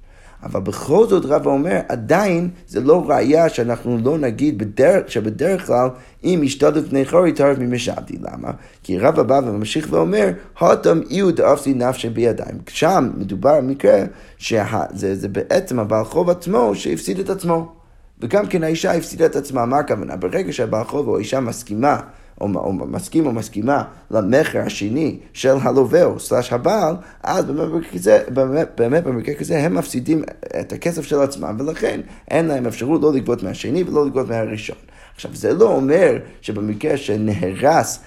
אבל 0.45 0.61
בכל 0.61 1.07
זאת 1.07 1.25
רבא 1.25 1.51
אומר, 1.51 1.81
עדיין 1.89 2.51
זה 2.69 2.81
לא 2.81 3.11
ראייה 3.11 3.49
שאנחנו 3.49 3.99
לא 4.05 4.19
נגיד 4.19 4.59
בדרך, 4.59 5.11
שבדרך 5.11 5.67
כלל 5.67 5.89
אם 6.25 6.43
השתדלות 6.45 6.89
בני 6.89 7.05
חורי 7.05 7.33
תערב 7.33 7.61
ממשעבדי. 7.61 8.17
למה? 8.21 8.51
כי 8.83 8.99
רבא 8.99 9.23
בא 9.23 9.41
וממשיך 9.47 9.87
ואומר, 9.91 10.31
הותם 10.59 11.01
איהו 11.11 11.31
דאפסי 11.31 11.75
נפשי 11.75 12.09
בידיים. 12.09 12.59
שם 12.69 13.11
מדובר 13.17 13.51
על 13.51 13.65
מקרה 13.65 13.99
שזה 14.39 15.29
בעצם 15.29 15.79
הבעל 15.79 16.05
חוב 16.05 16.31
עצמו 16.31 16.75
שהפסיד 16.75 17.19
את 17.19 17.31
עצמו. 17.31 17.73
וגם 18.21 18.47
כן 18.47 18.65
האישה 18.65 18.93
הפסידה 18.93 19.27
את 19.27 19.37
עצמה, 19.37 19.67
מה 19.67 19.79
הכוונה? 19.79 20.17
ברגע 20.17 20.53
שהבעל 20.53 20.85
חוב 20.85 21.09
או 21.09 21.17
האישה 21.17 21.41
מסכימה 21.41 22.01
או, 22.41 22.49
או 22.55 22.73
מסכים 22.73 23.27
או 23.27 23.33
מסכימה 23.33 23.83
למכר 24.11 24.61
השני 24.61 25.19
של 25.33 25.57
הלווה 25.63 26.05
או 26.05 26.21
סלש 26.21 26.53
הבעל, 26.53 26.95
אז 27.23 27.45
באמת 27.45 28.29
באמת, 28.29 28.69
באמת 28.77 29.05
במקרה 29.05 29.35
כזה 29.35 29.59
הם 29.59 29.75
מפסידים 29.75 30.23
את 30.61 30.73
הכסף 30.73 31.05
של 31.05 31.21
עצמם, 31.21 31.57
ולכן 31.59 32.01
אין 32.31 32.47
להם 32.47 32.67
אפשרות 32.67 33.03
לא 33.03 33.13
לגבות 33.13 33.43
מהשני 33.43 33.83
ולא 33.83 34.07
לגבות 34.07 34.29
מהראשון. 34.29 34.77
עכשיו, 35.15 35.31
זה 35.35 35.53
לא 35.53 35.75
אומר 35.75 36.19
שבמקרה 36.41 36.97
שנהרס, 36.97 38.01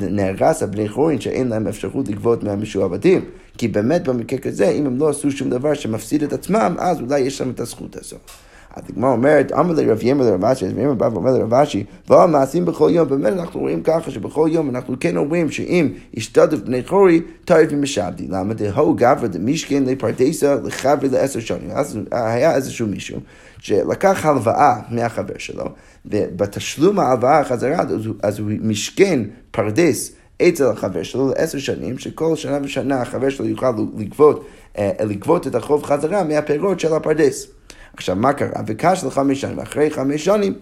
נהרס 0.00 0.62
הבני 0.62 0.88
חורין 0.88 1.20
שאין 1.20 1.48
להם 1.48 1.66
אפשרות 1.66 2.08
לגבות 2.08 2.44
מהמשועבדים. 2.44 3.24
כי 3.58 3.68
באמת 3.68 4.08
במקרה 4.08 4.38
כזה, 4.38 4.68
אם 4.68 4.86
הם 4.86 4.98
לא 4.98 5.08
עשו 5.08 5.30
שום 5.30 5.50
דבר 5.50 5.74
שמפסיד 5.74 6.22
את 6.22 6.32
עצמם, 6.32 6.76
אז 6.78 7.00
אולי 7.00 7.20
יש 7.20 7.40
להם 7.40 7.50
את 7.50 7.60
הזכות 7.60 7.96
הזאת. 7.96 8.30
הגמרא 8.76 9.10
אומרת, 9.10 9.52
אמר 9.52 9.72
לרב 9.72 9.98
ימר 10.02 10.24
לרב 10.24 10.44
אשי, 10.44 10.66
אז 10.66 10.72
ימר 10.72 10.94
בא 10.94 11.08
ואומר 11.12 11.30
לרב 11.30 11.54
אשי, 11.54 11.84
ועל 12.08 12.30
מעשים 12.30 12.64
בכל 12.64 12.90
יום, 12.92 13.08
באמת 13.08 13.32
אנחנו 13.32 13.60
רואים 13.60 13.82
ככה 13.82 14.10
שבכל 14.10 14.48
יום 14.52 14.70
אנחנו 14.70 14.96
כן 15.00 15.16
אומרים 15.16 15.50
שאם 15.50 15.88
השתדף 16.16 16.58
בני 16.58 16.82
חורי, 16.86 17.20
תערב 17.44 17.66
ומשעבדי. 17.70 18.26
למה 18.28 18.54
דהו 18.54 18.94
גברא 18.94 19.26
דמישכן 19.26 19.84
לפרדסה 19.84 20.56
לחברי 20.64 21.08
לעשר 21.08 21.40
שנים. 21.40 21.70
אז 21.70 21.98
היה 22.10 22.54
איזשהו 22.54 22.86
מישהו 22.86 23.20
שלקח 23.58 24.26
הלוואה 24.26 24.80
מהחבר 24.90 25.38
שלו, 25.38 25.64
ובתשלום 26.06 26.98
ההלוואה 26.98 27.44
חזרה, 27.44 27.84
אז 28.22 28.38
הוא 28.38 28.50
משכן 28.60 29.20
פרדס. 29.50 30.12
אצל 30.42 30.66
החבר 30.66 31.02
שלו 31.02 31.28
לעשר 31.28 31.58
שנים, 31.58 31.98
שכל 31.98 32.36
שנה 32.36 32.58
ושנה 32.62 33.02
החבר 33.02 33.30
שלו 33.30 33.46
יוכל 33.46 33.72
לגבות, 33.98 34.46
אה, 34.78 34.90
לגבות 35.00 35.46
את 35.46 35.54
החוב 35.54 35.82
חזרה 35.82 36.24
מהפירות 36.24 36.80
של 36.80 36.94
הפרדס. 36.94 37.55
עכשיו, 37.96 38.16
מה 38.16 38.32
קרה? 38.32 38.62
וקש 38.66 39.04
לחמש 39.04 39.40
שנים, 39.40 39.60
אחרי 39.60 39.90
חמש 39.90 40.24
שנים, 40.24 40.54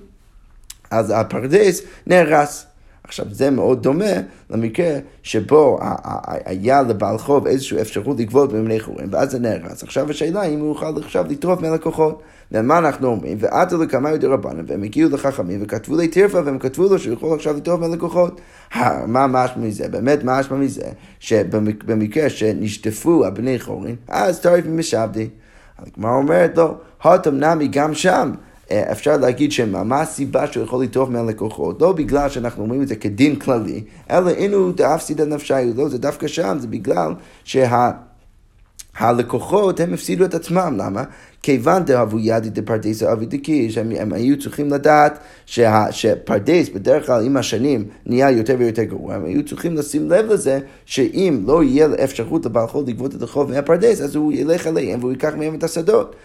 אז 0.90 1.12
הפרדס 1.16 1.82
נהרס. 2.06 2.66
עכשיו, 3.04 3.26
זה 3.30 3.50
מאוד 3.50 3.82
דומה 3.82 4.12
למקרה 4.50 4.98
שבו 5.22 5.78
היה 6.44 6.82
לבעל 6.82 7.18
חוב 7.18 7.46
איזושהי 7.46 7.80
אפשרות 7.80 8.20
לגבות 8.20 8.52
במיני 8.52 8.80
חורים, 8.80 9.08
ואז 9.10 9.30
זה 9.30 9.38
נהרס. 9.38 9.82
עכשיו 9.82 10.10
השאלה 10.10 10.42
אם 10.42 10.60
הוא 10.60 10.68
יוכל 10.68 10.98
עכשיו 11.04 11.24
לטרוף 11.28 11.60
מהלקוחות. 11.60 12.22
ומה 12.52 12.78
אנחנו 12.78 13.08
אומרים? 13.08 13.38
לכמה 13.80 14.10
יותר 14.10 14.32
רבנן, 14.32 14.64
והם 14.66 14.82
הגיעו 14.82 15.10
לחכמים 15.10 15.60
וכתבו 15.62 15.96
לי 15.96 16.08
טירפה, 16.08 16.40
והם 16.44 16.58
כתבו 16.58 16.82
לו 16.82 16.98
שהוא 16.98 17.14
יכול 17.14 17.34
עכשיו 17.34 17.56
לטרוף 17.56 17.80
מהלקוחות. 17.80 18.40
מה 19.06 19.26
משמע 19.26 19.62
מזה? 19.62 19.88
באמת 19.88 20.24
מה 20.24 20.40
משמע 20.40 20.56
מזה? 20.56 20.86
שבמקרה 21.20 22.28
שנשטפו 22.28 23.26
הבני 23.26 23.58
חורים, 23.58 23.96
אז 24.08 24.40
טרף 24.40 24.64
משעבדי. 24.66 25.28
הגמרא 25.78 26.14
אומרת 26.14 26.56
לו, 26.56 26.74
הותם 27.02 27.34
נמי 27.34 27.68
גם 27.68 27.94
שם. 27.94 28.32
אה, 28.70 28.92
אפשר 28.92 29.16
להגיד 29.16 29.52
שמה, 29.52 29.84
מה 29.84 30.00
הסיבה 30.00 30.46
שהוא 30.46 30.64
יכול 30.64 30.84
לטרוף 30.84 31.08
מהלקוחות? 31.08 31.82
לא 31.82 31.92
בגלל 31.92 32.28
שאנחנו 32.28 32.62
אומרים 32.62 32.82
את 32.82 32.88
זה 32.88 32.96
כדין 32.96 33.36
כללי, 33.36 33.84
אלא 34.10 34.30
אינו 34.30 34.72
דאף 34.72 35.02
סידה 35.02 35.24
נפשי, 35.24 35.54
לא, 35.76 35.88
זה 35.88 35.98
דווקא 35.98 36.26
שם, 36.26 36.56
זה 36.60 36.66
בגלל 36.66 37.14
שה... 37.44 37.90
הלקוחות 38.96 39.80
הם 39.80 39.94
הפסידו 39.94 40.24
את 40.24 40.34
עצמם, 40.34 40.74
למה? 40.78 41.02
כיוון 41.42 41.84
דאבו 41.84 42.18
ידי 42.18 42.50
דפרדס 42.50 43.02
אבי 43.02 43.26
דקיש, 43.26 43.78
הם, 43.78 44.12
היו 44.12 44.38
צריכים 44.38 44.70
לדעת 44.70 45.18
שה, 45.46 45.86
שפרדס 45.90 46.68
בדרך 46.68 47.06
כלל 47.06 47.26
עם 47.26 47.36
השנים 47.36 47.84
נהיה 48.06 48.30
יותר 48.30 48.56
ויותר 48.58 48.82
גרוע, 48.82 49.14
הם 49.14 49.24
היו 49.24 49.44
צריכים 49.44 49.74
לשים 49.74 50.10
לב 50.10 50.32
לזה 50.32 50.58
שאם 50.86 51.42
לא 51.46 51.62
יהיה 51.62 51.88
אפשרות 52.04 52.46
לבעל 52.46 52.66
חוב 52.66 52.88
לגבות 52.88 53.14
את 53.14 53.22
החוב 53.22 53.50
מהפרדס, 53.50 54.00
אז 54.00 54.14
הוא 54.14 54.32
ילך 54.32 54.66
אליהם 54.66 55.00
והוא 55.00 55.12
ייקח 55.12 55.32
מהם 55.38 55.54
את 55.54 55.64
השדות. 55.64 56.16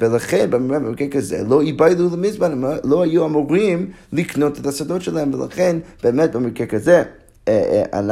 ולכן 0.00 0.50
במקרה 0.50 1.08
כזה 1.08 1.42
לא 1.48 1.60
איבדו 1.60 2.16
למזבן, 2.16 2.52
הם 2.52 2.64
לא 2.84 3.02
היו 3.02 3.26
אמורים 3.26 3.90
לקנות 4.12 4.58
את 4.58 4.66
השדות 4.66 5.02
שלהם, 5.02 5.34
ולכן 5.34 5.76
באמת 6.02 6.32
במקרה 6.32 6.66
כזה 6.66 7.02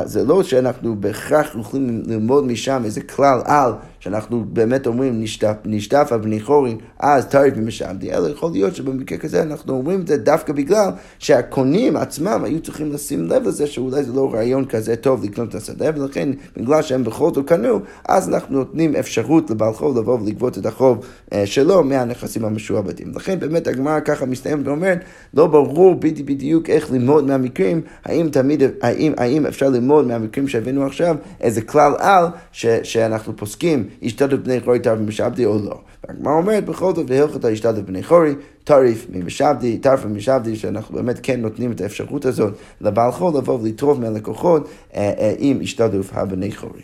זה 0.04 0.24
לא 0.24 0.42
שאנחנו 0.42 0.96
בהכרח 1.00 1.56
יכולים 1.60 2.02
ללמוד 2.06 2.44
משם 2.46 2.82
איזה 2.84 3.00
כלל 3.00 3.40
על 3.44 3.72
שאנחנו 4.00 4.44
באמת 4.52 4.86
אומרים 4.86 5.24
נשטף 5.64 6.12
אבני 6.14 6.40
חורין, 6.40 6.76
אז 6.98 7.26
טריף 7.26 7.54
ומשעבדי, 7.56 8.12
אלא 8.12 8.28
יכול 8.28 8.52
להיות 8.52 8.74
שבמקרה 8.74 9.18
כזה 9.18 9.42
אנחנו 9.42 9.74
אומרים 9.74 10.00
את 10.00 10.06
זה 10.06 10.16
דווקא 10.16 10.52
בגלל 10.52 10.90
שהקונים 11.18 11.96
עצמם 11.96 12.40
היו 12.44 12.60
צריכים 12.60 12.92
לשים 12.92 13.24
לב 13.24 13.48
לזה 13.48 13.66
שאולי 13.66 14.04
זה 14.04 14.12
לא 14.12 14.34
רעיון 14.34 14.64
כזה 14.64 14.96
טוב 14.96 15.24
לקנות 15.24 15.48
את 15.48 15.54
השדה, 15.54 15.90
ולכן 15.96 16.28
בגלל 16.56 16.82
שהם 16.82 17.04
בכל 17.04 17.30
זאת 17.34 17.48
קנו, 17.48 17.80
אז 18.08 18.28
אנחנו 18.28 18.58
נותנים 18.58 18.96
אפשרות 18.96 19.50
לבעל 19.50 19.72
חוב 19.72 19.98
לבוא 19.98 20.18
ולגבות 20.20 20.58
את 20.58 20.66
החוב 20.66 21.04
אה, 21.32 21.46
שלו 21.46 21.84
מהנכסים 21.84 22.44
המשועבדים. 22.44 23.12
לכן 23.14 23.40
באמת 23.40 23.66
הגמרא 23.66 24.00
ככה 24.00 24.26
מסתיימת 24.26 24.66
ואומרת, 24.66 24.98
לא 25.34 25.46
ברור 25.46 25.94
בדיוק 26.00 26.70
איך 26.70 26.92
ללמוד 26.92 27.24
מהמקרים, 27.24 27.80
האם 28.04 28.28
תמיד, 28.32 28.62
האם, 28.82 29.12
האם 29.16 29.46
אפשר 29.46 29.68
ללמוד 29.68 30.06
מהמקרים 30.06 30.48
שהבאנו 30.48 30.86
עכשיו 30.86 31.16
איזה 31.40 31.62
כלל 31.62 31.92
על 31.98 32.26
ש, 32.52 32.66
שאנחנו 32.82 33.36
פוסקים 33.36 33.87
השתתף 34.02 34.36
בני 34.36 34.60
חורי 34.60 34.80
טרף 34.80 34.98
ממשעבדי 34.98 35.44
או 35.44 35.58
לא. 35.64 35.80
והגמרא 36.08 36.32
אומרת 36.32 36.64
בכל 36.64 36.94
זאת 36.94 37.06
והלכת 37.08 37.44
השתתף 37.44 37.80
בני 37.80 38.02
חורי 38.02 38.34
טריף 38.64 39.06
ממשעבדי, 39.12 39.78
טרף 39.78 40.04
ממשעבדי, 40.04 40.56
שאנחנו 40.56 40.94
באמת 40.94 41.20
כן 41.22 41.40
נותנים 41.40 41.72
את 41.72 41.80
האפשרות 41.80 42.24
הזאת 42.24 42.54
לבעל 42.80 43.12
חול 43.12 43.36
לבוא 43.36 43.58
ולטרוף 43.62 43.98
מהלקוחות 43.98 44.68
אה, 44.94 45.12
אה, 45.18 45.34
עם 45.38 45.58
השתתף 45.62 46.10
הבני 46.12 46.52
חורי. 46.52 46.82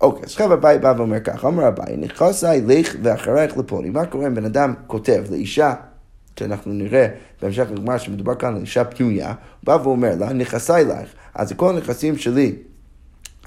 אוקיי, 0.00 0.22
אז 0.24 0.30
עכשיו 0.30 0.52
אביי 0.52 0.78
בא 0.78 0.94
ואומר 0.96 1.20
ככה, 1.20 1.46
אומר 1.46 1.68
אביי, 1.68 1.96
נכנסי 1.96 2.46
לך 2.66 2.96
ואחרייך 3.02 3.56
לפוני. 3.56 3.90
מה 3.90 4.06
קורה 4.06 4.26
אם 4.26 4.34
בן 4.34 4.44
אדם 4.44 4.74
כותב 4.86 5.24
לאישה 5.30 5.74
שאנחנו 6.38 6.72
נראה 6.72 7.06
בהמשך 7.42 7.66
לגמר 7.70 7.98
שמדובר 7.98 8.34
כאן 8.34 8.54
על 8.54 8.60
אישה 8.60 8.84
פנויה, 8.84 9.28
הוא 9.28 9.34
בא 9.64 9.78
ואומר 9.82 10.14
לה, 10.18 10.32
נכסי 10.32 10.72
לך, 10.88 11.08
אז 11.34 11.52
כל 11.56 11.70
הנכסים 11.70 12.16
שלי, 12.18 12.56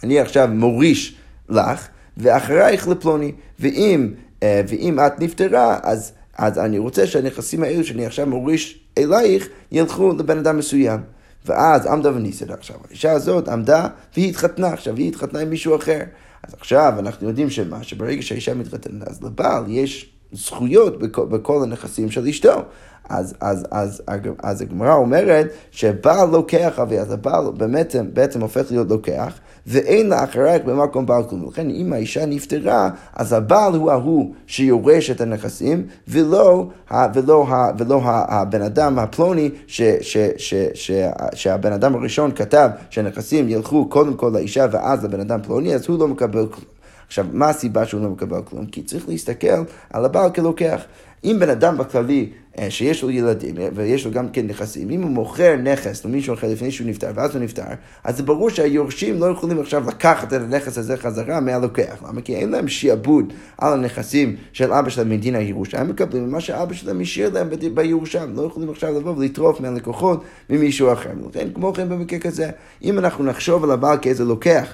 אני 0.04 0.20
עכשיו 0.20 0.50
מוריש 0.52 1.18
לך, 1.50 1.88
ואחרייך 2.18 2.88
לפלוני. 2.88 3.32
ואם, 3.60 4.14
אה, 4.44 4.62
ואם 4.68 5.00
את 5.00 5.20
נפטרה, 5.20 5.80
אז, 5.84 6.12
אז 6.38 6.60
אני 6.60 6.78
רוצה 6.78 7.08
שהנכסים 7.08 7.64
האלו 7.64 7.84
שאני 7.84 8.06
עכשיו 8.06 8.28
מוריש 8.28 8.80
אלייך, 8.98 9.48
ילכו 9.72 10.14
לבן 10.18 10.38
אדם 10.38 10.58
מסוים. 10.58 11.00
ואז 11.46 11.86
עמדה 11.86 12.16
וניסדה 12.16 12.54
עכשיו. 12.54 12.76
האישה 12.90 13.12
הזאת 13.12 13.48
עמדה 13.48 13.88
והיא 14.14 14.30
התחתנה, 14.30 14.68
עכשיו 14.68 14.96
היא 14.96 15.08
התחתנה 15.08 15.40
עם 15.40 15.50
מישהו 15.50 15.76
אחר. 15.76 16.00
אז 16.48 16.54
עכשיו 16.54 16.94
אנחנו 17.00 17.28
יודעים 17.28 17.50
שמה, 17.50 17.84
שברגע 17.84 18.22
שהאישה 18.22 18.54
מתחתנת, 18.54 19.08
אז 19.08 19.24
לבעל 19.24 19.64
יש 19.68 20.10
זכויות 20.32 21.00
בכל, 21.00 21.26
בכל 21.26 21.64
הנכסים 21.64 22.12
של 22.12 22.28
אשתו. 22.28 22.64
אז, 23.10 23.34
אז, 23.42 23.66
אז, 23.72 24.02
אז, 24.08 24.22
אז 24.44 24.62
הגמרא 24.62 24.94
אומרת 24.94 25.48
שבעל 25.72 26.30
לוקח 26.30 26.80
אבי, 26.80 27.00
אז 27.00 27.12
הבעל 27.12 27.46
באמת, 27.58 27.96
בעצם 28.14 28.42
הופך 28.42 28.72
להיות 28.72 28.90
לוקח, 28.90 29.34
ואין 29.68 30.10
לה 30.10 30.24
אחרייך 30.24 30.64
במקום 30.66 31.06
בעל 31.06 31.24
כלום. 31.24 31.48
לכן 31.48 31.70
אם 31.70 31.94
האישה 31.94 32.26
נפטרה, 32.26 32.90
אז 33.16 33.34
הבעל 33.34 33.74
הוא 33.76 33.92
ההוא 33.92 34.34
שיורש 34.48 35.12
את 35.12 35.22
הנכסים, 35.22 35.88
ולא, 36.08 36.68
ולא, 37.14 37.48
ולא 37.78 38.02
הבן 38.06 38.62
אדם 38.62 39.00
הפלוני 39.00 39.50
ש, 39.68 39.82
ש, 40.02 40.18
ש, 40.38 40.54
ש, 40.74 40.92
שהבן 41.34 41.74
אדם 41.74 41.96
הראשון 41.96 42.32
כתב 42.32 42.70
שהנכסים 42.90 43.50
ילכו 43.50 43.90
קודם 43.90 44.14
כל 44.14 44.32
לאישה 44.34 44.66
ואז 44.72 45.04
לבן 45.04 45.20
אדם 45.20 45.42
פלוני, 45.42 45.76
אז 45.76 45.88
הוא 45.88 46.00
לא 46.00 46.08
מקבל 46.08 46.48
כלום. 46.48 46.74
עכשיו, 47.08 47.26
מה 47.32 47.50
הסיבה 47.50 47.86
שהוא 47.86 48.02
לא 48.02 48.10
מקבל 48.10 48.42
כלום? 48.46 48.66
כי 48.66 48.84
צריך 48.84 49.10
להסתכל 49.10 49.64
על 49.94 50.06
הבעל 50.06 50.32
כלוקח. 50.32 50.82
אם 51.24 51.38
בן 51.40 51.50
אדם 51.50 51.78
בכללי 51.78 52.30
אה, 52.60 52.72
שיש 52.72 53.04
לו 53.04 53.10
ילדים 53.10 53.58
אה, 53.58 53.68
ויש 53.74 54.06
לו 54.06 54.12
גם 54.12 54.30
כן 54.30 54.48
נכסים, 54.48 54.90
אם 54.90 55.02
הוא 55.02 55.10
מוכר 55.12 55.56
נכס 55.56 56.06
למישהו 56.06 56.34
אחר 56.34 56.48
לפני 56.52 56.72
שהוא 56.72 56.88
נפטר 56.88 57.12
ואז 57.16 57.36
הוא 57.36 57.44
נפטר, 57.44 57.64
אז 58.04 58.18
זה 58.18 58.24
ברור 58.24 58.50
שהיורשים 58.50 59.20
לא 59.20 59.26
יכולים 59.26 59.60
עכשיו 59.60 59.84
לקחת 59.88 60.34
את 60.34 60.42
הנכס 60.42 60.78
הזה 60.78 60.98
חזרה 60.98 61.40
מהלוקח. 61.40 62.04
למה? 62.08 62.22
כי 62.22 62.36
אין 62.36 62.50
להם 62.50 62.68
שיעבוד 62.68 63.34
על 63.58 63.74
הנכסים 63.74 64.36
של 64.54 64.74
אבא 64.74 64.90
שלהם 64.90 65.10
מדין 65.10 65.36
הירושה, 65.36 65.82
הם 65.82 65.90
מקבלים 65.90 66.32
מה 66.32 66.42
שאבא 66.42 66.74
שלהם 66.74 67.02
השאיר 67.02 67.30
להם 67.34 67.50
בירושה, 67.74 68.24
הם 68.24 68.36
לא 68.36 68.42
יכולים 68.42 68.70
עכשיו 68.70 69.00
לבוא 69.00 69.16
ולטרוף 69.18 69.62
מהלקוחות 69.62 70.24
ממישהו 70.50 70.94
אחר. 70.94 71.10
לכן, 71.30 71.48
כמו 71.54 71.74
כן 71.74 71.90
במקרה 71.90 72.20
כזה, 72.20 72.50
אם 72.84 73.00
אנחנו 73.00 73.24
נחשוב 73.24 73.64
על 73.64 73.72
הבעל 73.72 73.98
כאיזה 74.02 74.26
לוקח, 74.26 74.74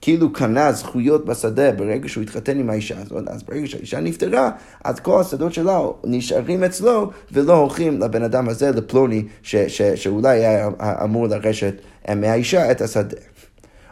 שכאילו 0.00 0.32
קנה 0.32 0.72
זכויות 0.72 1.24
בשדה 1.24 1.72
ברגע 1.72 2.08
שהוא 2.08 2.22
התחתן 2.22 2.58
עם 2.58 2.70
האישה 2.70 3.00
הזאת, 3.00 3.28
אז 3.28 3.42
ברגע 3.42 3.66
שהאישה 3.66 4.00
נפטרה, 4.00 4.50
אז 4.84 5.00
כל 5.00 5.20
השדות 5.20 5.52
שלה 5.52 5.80
נשארים 6.04 6.64
אצלו 6.64 7.10
ולא 7.32 7.56
הולכים 7.56 8.00
לבן 8.00 8.22
אדם 8.22 8.48
הזה, 8.48 8.70
לפלוני, 8.70 9.24
ש, 9.42 9.56
ש, 9.56 9.82
שאולי 9.82 10.44
היה 10.46 10.68
אמור 11.04 11.26
לרשת 11.26 11.74
מהאישה 12.16 12.70
את 12.70 12.80
השדה. 12.80 13.16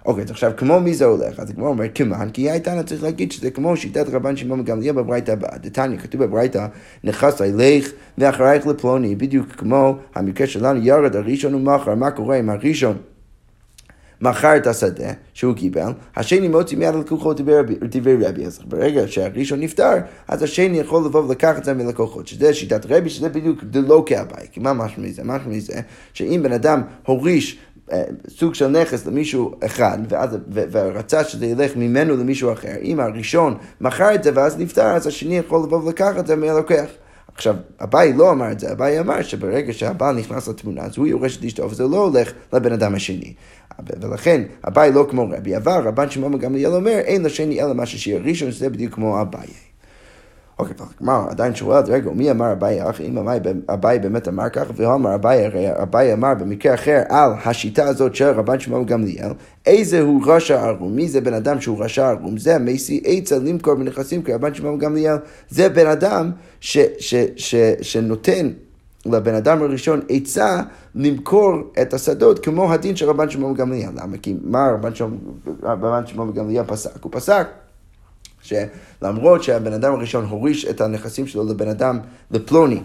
אוקיי, 0.06 0.24
אז 0.24 0.30
עכשיו, 0.30 0.52
כמו 0.56 0.80
מי 0.80 0.94
זה 0.94 1.04
הולך? 1.04 1.40
אז 1.40 1.50
כמו 1.50 1.66
אומר, 1.66 1.84
כמען, 1.94 2.30
כי 2.30 2.50
הייתנה 2.50 2.82
צריך 2.82 3.02
להגיד 3.02 3.32
שזה 3.32 3.50
כמו 3.50 3.76
שיטת 3.76 4.08
רבן 4.08 4.36
שמעון 4.36 4.64
גמליאל 4.64 4.94
בברייתא 4.94 5.30
הבאה. 5.30 5.58
דתניא, 5.58 5.98
כתוב 5.98 6.24
בברייתא, 6.24 6.66
נכנס 7.04 7.40
לך 7.40 7.90
ואחרייך 8.18 8.66
לפלוני, 8.66 9.16
בדיוק 9.16 9.46
כמו 9.52 9.96
המקרה 10.14 10.46
שלנו, 10.46 10.80
ירד 10.82 11.16
הראשון 11.16 11.54
ומחר, 11.54 11.94
מה 11.94 12.10
קורה 12.10 12.36
עם 12.36 12.50
הראשון? 12.50 12.96
מכר 14.20 14.56
את 14.56 14.66
השדה 14.66 15.12
שהוא 15.34 15.54
קיבל, 15.54 15.92
השני 16.16 16.48
מוציא 16.48 16.78
מיד 16.78 16.94
הלקוחות 16.94 17.40
דברי 17.82 18.26
רבי. 18.26 18.46
אז 18.46 18.58
ברגע 18.64 19.08
שהראשון 19.08 19.60
נפטר, 19.60 19.94
אז 20.28 20.42
השני 20.42 20.78
יכול 20.78 21.04
לבוא 21.04 21.24
ולקח 21.24 21.58
את 21.58 21.64
זה 21.64 21.74
מלקוחות, 21.74 22.26
שזה 22.26 22.54
שיטת 22.54 22.86
רבי, 22.88 23.10
שזה 23.10 23.28
בדיוק 23.28 23.64
דלא 23.64 24.02
כאביי. 24.06 24.46
כי 24.52 24.60
מה 24.60 24.72
משהו 24.72 25.02
מזה? 25.02 25.22
משהו 25.24 25.50
מזה, 25.50 25.80
שאם 26.12 26.40
בן 26.42 26.52
אדם 26.52 26.82
הוריש 27.06 27.58
אה, 27.92 28.02
סוג 28.28 28.54
של 28.54 28.68
נכס 28.68 29.06
למישהו 29.06 29.54
אחד, 29.64 29.98
ואז, 30.08 30.36
ורצה 30.52 31.24
שזה 31.24 31.46
ילך 31.46 31.76
ממנו 31.76 32.16
למישהו 32.16 32.52
אחר, 32.52 32.74
אם 32.82 33.00
הראשון 33.00 33.56
מכר 33.80 34.14
את 34.14 34.24
זה 34.24 34.30
ואז 34.34 34.58
נפטר, 34.58 34.86
אז 34.86 35.06
השני 35.06 35.38
יכול 35.38 35.62
לבוא 35.64 35.82
ולקח 35.82 36.18
את 36.18 36.26
זה 36.26 36.36
מהלוקח. 36.36 36.86
עכשיו, 37.36 37.56
אביי 37.82 38.12
לא 38.12 38.30
אמר 38.30 38.52
את 38.52 38.60
זה, 38.60 38.72
אביי 38.72 39.00
אמר 39.00 39.22
שברגע 39.22 39.72
שהבעל 39.72 40.16
נכנס 40.16 40.48
לתמונה, 40.48 40.82
אז 40.82 40.96
הוא 40.96 41.06
יורש 41.06 41.36
את 41.36 41.44
אשתו, 41.44 41.70
וזה 41.70 41.84
לא 41.84 41.96
הולך 41.96 42.32
לבן 42.52 42.72
אדם 42.72 42.94
השני. 42.94 43.34
ולכן, 44.00 44.42
אביי 44.68 44.92
לא 44.92 45.06
כמו 45.10 45.28
רבי, 45.30 45.56
אבל 45.56 45.82
רבן 45.84 46.10
שמעון 46.10 46.38
גמליאל 46.38 46.72
אומר, 46.72 46.98
אין 46.98 47.22
לשני 47.22 47.62
אלא 47.62 47.74
מה 47.74 47.86
ששיר 47.86 48.22
ראשון, 48.24 48.52
שזה 48.52 48.70
בדיוק 48.70 48.94
כמו 48.94 49.20
אביי. 49.20 49.48
אוקיי, 50.58 50.76
כלומר, 50.98 51.26
עדיין 51.30 51.54
שואל, 51.54 51.82
רגע, 51.86 52.10
מי 52.10 52.30
אמר 52.30 52.52
אביי 52.52 52.90
אח? 52.90 53.00
אם 53.00 53.18
אביי 53.68 53.98
באמת 53.98 54.28
אמר 54.28 54.48
ככה, 54.48 54.72
והוא 54.76 55.14
אביי, 55.14 55.46
הרי 55.46 55.82
אביי 55.82 56.12
אמר 56.12 56.34
במקרה 56.34 56.74
אחר 56.74 57.02
על 57.08 57.32
השיטה 57.44 57.84
הזאת 57.84 58.14
של 58.14 58.24
רבן 58.24 58.60
שמעון 58.60 58.84
גמליאל, 58.84 59.30
איזה 59.66 60.00
הוא 60.00 60.22
רשע 60.26 60.62
ערום? 60.62 60.96
מי 60.96 61.08
זה 61.08 61.20
בן 61.20 61.34
אדם 61.34 61.60
שהוא 61.60 61.84
רשע 61.84 62.08
ערום? 62.08 62.38
זה 62.38 62.56
המסי 62.56 63.02
עצה 63.04 63.38
למכור 63.38 63.74
בנכסים 63.74 64.22
כרבן 64.22 64.54
שמעון 64.54 64.78
גמליאל. 64.78 65.16
זה 65.48 65.68
בן 65.68 65.86
אדם 65.86 66.30
ש, 66.60 66.78
ש, 66.98 67.14
ש, 67.36 67.54
שנותן 67.82 68.50
לבן 69.06 69.34
אדם 69.34 69.62
הראשון 69.62 70.00
עצה 70.08 70.60
למכור 70.94 71.54
את 71.82 71.94
השדות 71.94 72.38
כמו 72.38 72.72
הדין 72.72 72.96
של 72.96 73.08
רבן 73.08 73.30
שמעון 73.30 73.54
גמליאל. 73.54 73.90
למה? 73.96 74.16
כי 74.16 74.36
מה 74.42 74.68
רבן 75.62 76.06
שמעון 76.06 76.32
גמליאל 76.32 76.64
פסק? 76.64 77.02
הוא 77.02 77.12
פסק 77.12 77.46
שלמרות 78.46 79.42
שהבן 79.42 79.72
אדם 79.72 79.94
הראשון 79.94 80.24
הוריש 80.24 80.64
את 80.64 80.80
הנכסים 80.80 81.26
שלו 81.26 81.44
לבן 81.44 81.68
אדם, 81.68 81.98
לפלוני, 82.30 82.80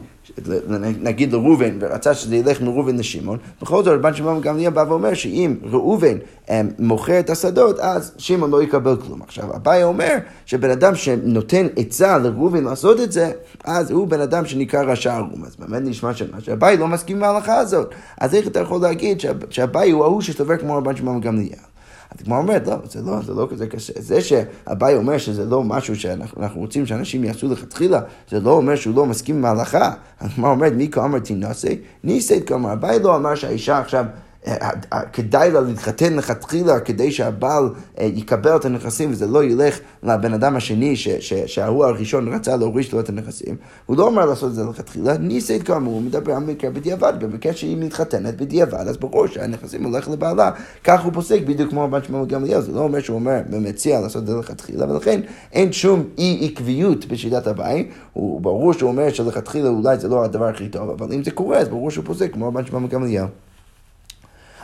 נגיד 1.01 1.33
לראובן, 1.33 1.77
ורצה 1.79 2.13
שזה 2.13 2.35
ילך 2.35 2.61
מראובן 2.61 2.97
לשמעון, 2.97 3.37
בכל 3.61 3.83
זאת 3.83 3.93
רבן 3.97 4.13
שמעון 4.13 4.41
גמליאל 4.41 4.71
בא 4.71 4.85
ואומר 4.87 5.13
שאם 5.13 5.55
ראובן 5.63 6.17
אה, 6.49 6.61
מוכר 6.79 7.19
את 7.19 7.29
השדות, 7.29 7.79
אז 7.79 8.11
שמעון 8.17 8.51
לא 8.51 8.63
יקבל 8.63 8.95
כלום. 8.95 9.21
עכשיו, 9.21 9.55
אביי 9.55 9.83
אומר 9.83 10.17
שבן 10.45 10.69
אדם 10.69 10.95
שנותן 10.95 11.67
עצה 11.75 12.17
לראובן 12.17 12.63
לעשות 12.63 12.99
את 12.99 13.11
זה, 13.11 13.31
אז 13.63 13.91
הוא 13.91 14.07
בן 14.07 14.21
אדם 14.21 14.45
שנקרא 14.45 14.83
רשע 14.83 15.15
ערום. 15.15 15.45
אז 15.45 15.55
באמת 15.55 15.81
נשמע 15.85 16.13
שמה 16.13 16.41
שאביי 16.41 16.77
לא 16.77 16.87
מסכים 16.87 17.17
עם 17.17 17.23
ההלכה 17.23 17.57
הזאת. 17.57 17.89
אז 18.21 18.35
איך 18.35 18.47
אתה 18.47 18.59
יכול 18.59 18.81
להגיד 18.81 19.21
שאביי 19.49 19.91
הוא 19.91 20.03
ההוא 20.03 20.21
שסובר 20.21 20.57
כמו 20.57 20.77
רבן 20.77 20.95
שמעון 20.95 21.21
גמליאל? 21.21 21.70
אז 22.11 22.21
הגמרא 22.21 22.37
אומרת, 22.37 22.67
לא, 22.67 22.75
זה 22.89 23.01
לא, 23.01 23.21
זה 23.21 23.33
לא 23.33 23.47
כזה 23.51 23.67
קשה. 23.67 23.93
זה 23.97 24.21
שאביי 24.21 24.95
אומר 24.95 25.17
שזה 25.17 25.45
לא 25.45 25.63
משהו 25.63 25.95
שאנחנו 25.95 26.61
רוצים 26.61 26.85
שאנשים 26.85 27.23
יעשו 27.23 27.47
לכתחילה, 27.47 28.01
זה 28.29 28.39
לא 28.39 28.51
אומר 28.51 28.75
שהוא 28.75 28.95
לא 28.95 29.05
מסכים 29.05 29.35
עם 29.35 29.45
ההלכה. 29.45 29.93
הגמרא 30.21 30.49
אומרת, 30.49 30.73
מי 30.73 30.87
כאמר 30.87 31.19
תינשא? 31.19 31.73
ניסית 32.03 32.47
כאמר. 32.47 32.73
אביי 32.73 32.99
לא 32.99 33.15
אמר 33.15 33.35
שהאישה 33.35 33.79
עכשיו... 33.79 34.05
כדאי 35.13 35.51
לה 35.51 35.61
להתחתן 35.61 36.13
לכתחילה 36.13 36.79
כדי 36.79 37.11
שהבעל 37.11 37.69
יקבל 37.97 38.55
את 38.55 38.65
הנכסים 38.65 39.11
וזה 39.11 39.27
לא 39.27 39.43
ילך 39.43 39.79
לבן 40.03 40.33
אדם 40.33 40.55
השני 40.55 40.95
שההוא 41.45 41.85
הראשון 41.85 42.33
רצה 42.33 42.57
להוריש 42.57 42.93
לו 42.93 42.99
את 42.99 43.09
הנכסים, 43.09 43.55
הוא 43.85 43.97
לא 43.97 44.03
אומר 44.03 44.25
לעשות 44.25 44.49
את 44.49 44.55
זה 44.55 44.63
לכתחילה, 44.63 45.17
ניסית 45.17 45.63
כאמור, 45.63 45.93
הוא 45.93 46.01
מדבר 46.01 46.33
על 46.33 46.43
מקרה 46.43 46.69
בדיעבד, 46.69 47.13
במקרה 47.19 47.53
שהיא 47.53 47.77
מתחתנת 47.77 48.37
בדיעבד, 48.37 48.87
אז 48.87 48.97
ברור 48.97 49.27
שהנכסים 49.27 49.83
הולך 49.83 50.09
לבעלה, 50.09 50.51
כך 50.83 51.03
הוא 51.03 51.13
פוסק 51.13 51.41
בדיוק 51.45 51.69
כמו 51.69 51.83
רבן 51.83 52.03
שמואל 52.03 52.25
גמליאל, 52.25 52.61
זה 52.61 52.71
לא 52.71 52.79
אומר 52.79 52.99
שהוא 52.99 53.15
אומר 53.15 53.41
ומציע 53.51 54.01
לעשות 54.01 54.21
את 54.21 54.27
זה 54.27 54.35
לכתחילה, 54.35 54.91
ולכן 54.91 55.21
אין 55.53 55.71
שום 55.71 56.03
אי 56.17 56.51
עקביות 56.51 57.05
בשיטת 57.05 57.47
הבית, 57.47 57.89
הוא 58.13 58.41
ברור 58.41 58.73
שהוא 58.73 58.89
אומר 58.89 59.09
שלכתחילה 59.09 59.69
אולי 59.69 59.97
זה 59.97 60.07
לא 60.07 60.23
הדבר 60.23 60.47
הכי 60.47 60.69
טוב, 60.69 60.89
אבל 60.89 61.13
אם 61.13 61.23
זה 61.23 61.31
קורה 61.31 61.57
אז 61.57 61.69
ברור 61.69 61.91
שהוא 61.91 62.05
פוסק 62.05 62.33
כמו 62.33 62.47
רבן 62.47 62.65
שמואל 62.65 62.87
גמליאל. 62.87 63.25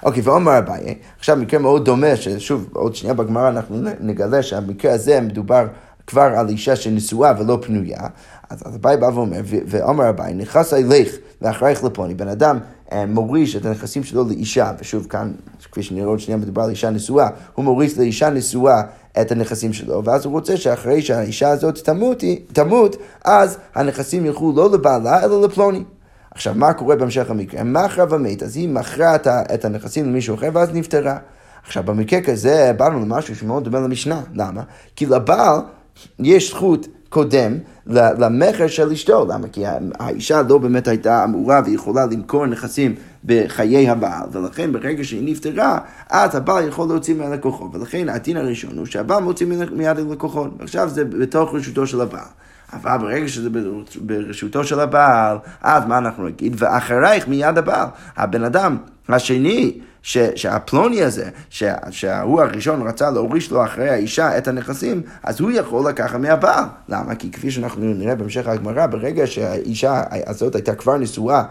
אוקיי, 0.03 0.21
ואומר 0.23 0.57
אביי, 0.57 0.95
עכשיו 1.19 1.37
מקרה 1.37 1.59
מאוד 1.59 1.85
דומה, 1.85 2.15
ששוב, 2.15 2.69
עוד 2.73 2.95
שנייה 2.95 3.13
בגמרא 3.13 3.49
אנחנו 3.49 3.77
נגלה 3.99 4.43
שהמקרה 4.43 4.93
הזה 4.93 5.21
מדובר 5.21 5.65
כבר 6.07 6.31
על 6.37 6.49
אישה 6.49 6.75
שנשואה 6.75 7.33
ולא 7.39 7.59
פנויה, 7.61 8.01
אז 8.49 8.75
אביי 8.75 8.97
בא 8.97 9.05
ואומר, 9.05 9.41
ואומר 9.45 10.09
אביי, 10.09 10.33
נכנס 10.33 10.73
אליך 10.73 11.17
ואחרייך 11.41 11.83
לפוני, 11.83 12.13
בן 12.13 12.27
אדם 12.27 12.59
אה, 12.91 13.05
מוריש 13.05 13.55
את 13.55 13.65
הנכסים 13.65 14.03
שלו 14.03 14.27
לאישה, 14.27 14.71
ושוב 14.79 15.07
כאן, 15.09 15.31
כפי 15.71 15.83
שנראה 15.83 16.07
עוד 16.07 16.19
שנייה 16.19 16.37
מדובר 16.37 16.61
על 16.61 16.69
אישה 16.69 16.89
נשואה, 16.89 17.29
הוא 17.55 17.65
מוריש 17.65 17.97
לאישה 17.97 18.29
נשואה 18.29 18.81
את 19.21 19.31
הנכסים 19.31 19.73
שלו, 19.73 20.03
ואז 20.03 20.25
הוא 20.25 20.33
רוצה 20.33 20.57
שאחרי 20.57 21.01
שהאישה 21.01 21.49
הזאת 21.49 21.77
תמות, 21.77 22.23
תמות 22.53 22.95
אז 23.25 23.57
הנכסים 23.75 24.25
ילכו 24.25 24.53
לא 24.55 24.71
לבעלה 24.71 25.23
אלא 25.23 25.41
לפלוני. 25.41 25.83
עכשיו, 26.37 26.53
מה 26.55 26.73
קורה 26.73 26.95
בהמשך 26.95 27.29
המקרה? 27.29 27.63
מכרה 27.63 28.05
ומת, 28.09 28.43
אז 28.43 28.55
היא 28.55 28.69
מכרה 28.69 29.15
את 29.25 29.65
הנכסים 29.65 30.05
למישהו 30.05 30.35
אחר 30.35 30.49
ואז 30.53 30.69
נפטרה. 30.73 31.17
עכשיו, 31.63 31.83
במקרה 31.83 32.21
כזה 32.21 32.71
באנו 32.77 32.99
למשהו 32.99 33.35
שמאוד 33.35 33.63
דומה 33.63 33.79
למשנה. 33.79 34.21
למה? 34.33 34.61
כי 34.95 35.05
לבעל 35.05 35.59
יש 36.19 36.49
זכות 36.49 36.87
קודם 37.09 37.57
למכר 37.87 38.67
של 38.67 38.91
אשתו. 38.91 39.25
למה? 39.25 39.47
כי 39.47 39.63
האישה 39.99 40.41
לא 40.49 40.57
באמת 40.57 40.87
הייתה 40.87 41.23
אמורה 41.23 41.61
ויכולה 41.65 42.05
למכור 42.05 42.45
נכסים 42.45 42.95
בחיי 43.25 43.89
הבעל, 43.89 44.29
ולכן 44.31 44.73
ברגע 44.73 45.03
שהיא 45.03 45.31
נפטרה, 45.31 45.79
אז 46.09 46.35
הבעל 46.35 46.67
יכול 46.67 46.87
להוציא 46.87 47.15
מהלקוחות. 47.15 47.75
ולכן 47.75 48.09
הדין 48.09 48.37
הראשון 48.37 48.77
הוא 48.77 48.85
שהבעל 48.85 49.23
מוציא 49.23 49.47
מיד 49.71 49.99
הלקוחות. 49.99 50.51
ועכשיו 50.59 50.89
זה 50.89 51.05
בתוך 51.05 51.55
רשותו 51.55 51.87
של 51.87 52.01
הבעל. 52.01 52.27
אבל 52.73 52.97
ברגע 52.97 53.27
שזה 53.27 53.49
ברשותו 54.01 54.63
של 54.63 54.79
הבעל, 54.79 55.37
אז 55.61 55.85
מה 55.85 55.97
אנחנו 55.97 56.27
נגיד? 56.27 56.55
ואחרייך 56.57 57.27
מיד 57.27 57.57
הבעל. 57.57 57.87
הבן 58.17 58.43
אדם 58.43 58.77
השני, 59.09 59.79
ש, 60.01 60.17
שהפלוני 60.35 61.03
הזה, 61.03 61.29
ש, 61.49 61.63
שהוא 61.89 62.41
הראשון 62.41 62.87
רצה 62.87 63.11
להוריש 63.11 63.51
לו 63.51 63.65
אחרי 63.65 63.89
האישה 63.89 64.37
את 64.37 64.47
הנכסים, 64.47 65.01
אז 65.23 65.39
הוא 65.39 65.51
יכול 65.51 65.89
לקחת 65.89 66.19
מהבעל. 66.19 66.63
למה? 66.89 67.15
כי 67.15 67.31
כפי 67.31 67.51
שאנחנו 67.51 67.93
נראה 67.93 68.15
בהמשך 68.15 68.47
הגמרא, 68.47 68.87
ברגע 68.87 69.27
שהאישה 69.27 70.03
הזאת 70.27 70.55
הייתה 70.55 70.75
כבר 70.75 70.97
נשואה, 70.97 71.43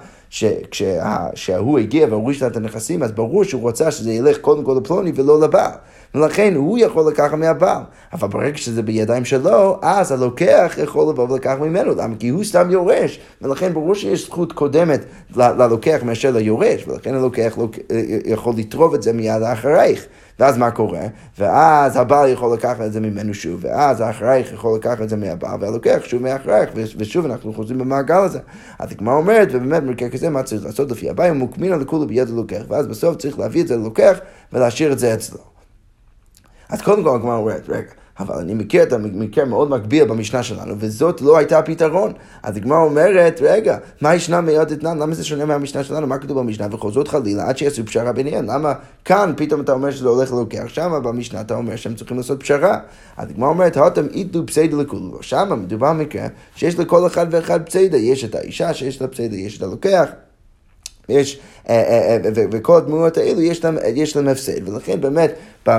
כשהוא 1.34 1.78
הגיע 1.78 2.06
והוריש 2.10 2.42
לה 2.42 2.48
את 2.48 2.56
הנכסים, 2.56 3.02
אז 3.02 3.12
ברור 3.12 3.44
שהוא 3.44 3.68
רצה 3.68 3.90
שזה 3.90 4.12
ילך 4.12 4.38
קודם 4.38 4.64
כל 4.64 4.78
לפלוני 4.82 5.12
ולא 5.14 5.40
לבעל. 5.40 5.72
ולכן 6.14 6.54
הוא 6.54 6.78
יכול 6.78 7.10
לקחת 7.10 7.34
מהבעל. 7.34 7.82
אבל 8.12 8.28
ברגע 8.28 8.56
שזה 8.56 8.82
בידיים 8.82 9.24
שלו, 9.24 9.78
אז 9.82 10.12
הלוקח 10.12 10.78
יכול 10.82 11.10
לבוא 11.10 11.30
ולקחת 11.30 11.58
ממנו. 11.58 11.94
למה? 11.94 12.16
כי 12.18 12.28
הוא 12.28 12.44
סתם 12.44 12.70
יורש. 12.70 13.20
ולכן 13.42 13.74
ברור 13.74 13.94
שיש 13.94 14.26
זכות 14.26 14.52
קודמת 14.52 15.00
ללוקח 15.36 15.98
מאשר 16.02 16.30
ליורש, 16.30 16.88
ולכן 16.88 17.14
הלוקח 17.14 17.56
יכול 18.24 18.54
לטרוב 18.56 18.94
את 18.94 19.02
זה 19.02 19.12
מיד 19.12 19.40
לאחרייך. 19.40 20.06
ואז 20.38 20.58
מה 20.58 20.70
קורה? 20.70 21.00
ואז 21.38 21.96
הבעל 21.96 22.28
יכול 22.28 22.54
לקחת 22.54 22.80
את 22.80 22.92
זה 22.92 23.00
ממנו 23.00 23.34
שוב, 23.34 23.60
ואז 23.62 24.00
האחרייך 24.00 24.52
יכול 24.52 24.76
לקחת 24.76 25.02
את 25.02 25.08
זה 25.08 25.16
מהבעל, 25.16 25.62
והלוקח 25.62 25.98
שוב 26.04 26.22
מאחרייך, 26.22 26.70
ושוב 26.98 27.24
אנחנו 27.24 27.52
חוזרים 27.52 27.78
במעגל 27.78 28.14
הזה. 28.14 28.38
אז 28.78 28.92
הגמרא 28.92 29.14
אומרת, 29.14 29.48
ובאמת 29.50 29.82
במקרה 29.82 30.08
כזה 30.08 30.30
מה 30.30 30.42
צריך 30.42 30.64
לעשות 30.64 30.90
לפי 30.90 31.10
הבעיה? 31.10 31.32
מוקמינה 31.32 31.76
לכולו 31.76 32.06
ביד 32.06 32.28
הלוקח, 32.28 32.62
ואז 32.68 32.86
בסוף 32.86 33.16
צריך 33.16 33.38
להביא 33.38 33.62
את 33.62 33.68
זה 33.68 33.76
ללוקח 33.76 34.18
ולהשאיר 34.52 34.92
את 34.92 34.98
זה 34.98 35.14
אצלו. 35.14 35.55
אז 36.68 36.82
קודם 36.82 37.02
כל 37.02 37.14
הגמרא 37.14 37.36
אומרת, 37.36 37.62
רגע, 37.68 37.90
אבל 38.18 38.34
אני 38.34 38.54
מכיר 38.54 38.82
את 38.82 38.92
המקרה 38.92 39.44
מאוד 39.44 39.70
מקביל 39.70 40.04
במשנה 40.04 40.42
שלנו, 40.42 40.74
וזאת 40.78 41.20
לא 41.20 41.36
הייתה 41.36 41.58
הפתרון. 41.58 42.12
אז 42.42 42.56
הגמרא 42.56 42.78
אומרת, 42.78 43.40
רגע, 43.42 43.78
מה 44.00 44.14
ישנה 44.14 44.40
מיד 44.40 44.72
אתנן? 44.72 44.98
למה 44.98 45.14
זה 45.14 45.24
שונה 45.24 45.44
מהמשנה 45.44 45.84
שלנו? 45.84 46.06
מה 46.06 46.18
כתוב 46.18 46.38
במשנה? 46.38 46.66
וכל 46.72 46.90
זאת 46.90 47.08
חלילה 47.08 47.48
עד 47.48 47.58
שיעשו 47.58 47.86
פשרה 47.86 48.12
ביניהם. 48.12 48.46
למה 48.46 48.72
כאן 49.04 49.32
פתאום 49.36 49.60
אתה 49.60 49.72
אומר 49.72 49.90
שזה 49.90 50.08
הולך 50.08 50.32
ללוקח? 50.32 50.64
שם 50.66 51.00
במשנה 51.04 51.40
אתה 51.40 51.54
אומר 51.54 51.76
שהם 51.76 51.94
צריכים 51.94 52.16
לעשות 52.16 52.40
פשרה. 52.40 52.78
אז 53.16 53.30
הגמרא 53.30 53.48
אומרת, 53.48 53.76
הותם 53.76 54.06
איתו 54.12 54.46
פסיידה 54.46 54.76
לכולו. 54.76 55.22
שם 55.22 55.58
מדובר 55.62 55.92
במקרה 55.92 56.26
שיש 56.56 56.78
לכל 56.78 57.06
אחד 57.06 57.26
ואחד 57.30 57.66
פסיידה. 57.66 57.96
יש 57.96 58.24
את 58.24 58.34
האישה 58.34 58.74
שיש 58.74 59.02
לה 59.02 59.08
פסיידה, 59.08 59.36
יש 59.36 59.56
את 59.58 59.62
הלוקח. 59.62 60.08
יש, 61.08 61.38
אה, 61.68 61.74
אה, 61.74 62.16
אה, 62.24 62.44
וכל 62.52 62.76
הדמויות 62.76 63.16
האלו 63.16 63.42
יש 63.42 63.64
להם, 63.64 63.78
יש 63.94 64.16
להם 64.16 64.28
הפסד, 64.28 64.68
ולכן 64.68 65.00
באמת 65.00 65.34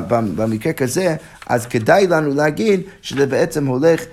במקרה 0.08 0.74
כזה, 0.74 1.16
אז 1.48 1.66
כדאי 1.66 2.08
לנו 2.08 2.34
להגיד 2.36 2.82
שזה 3.02 3.26
בעצם 3.26 3.66
הולך 3.66 4.06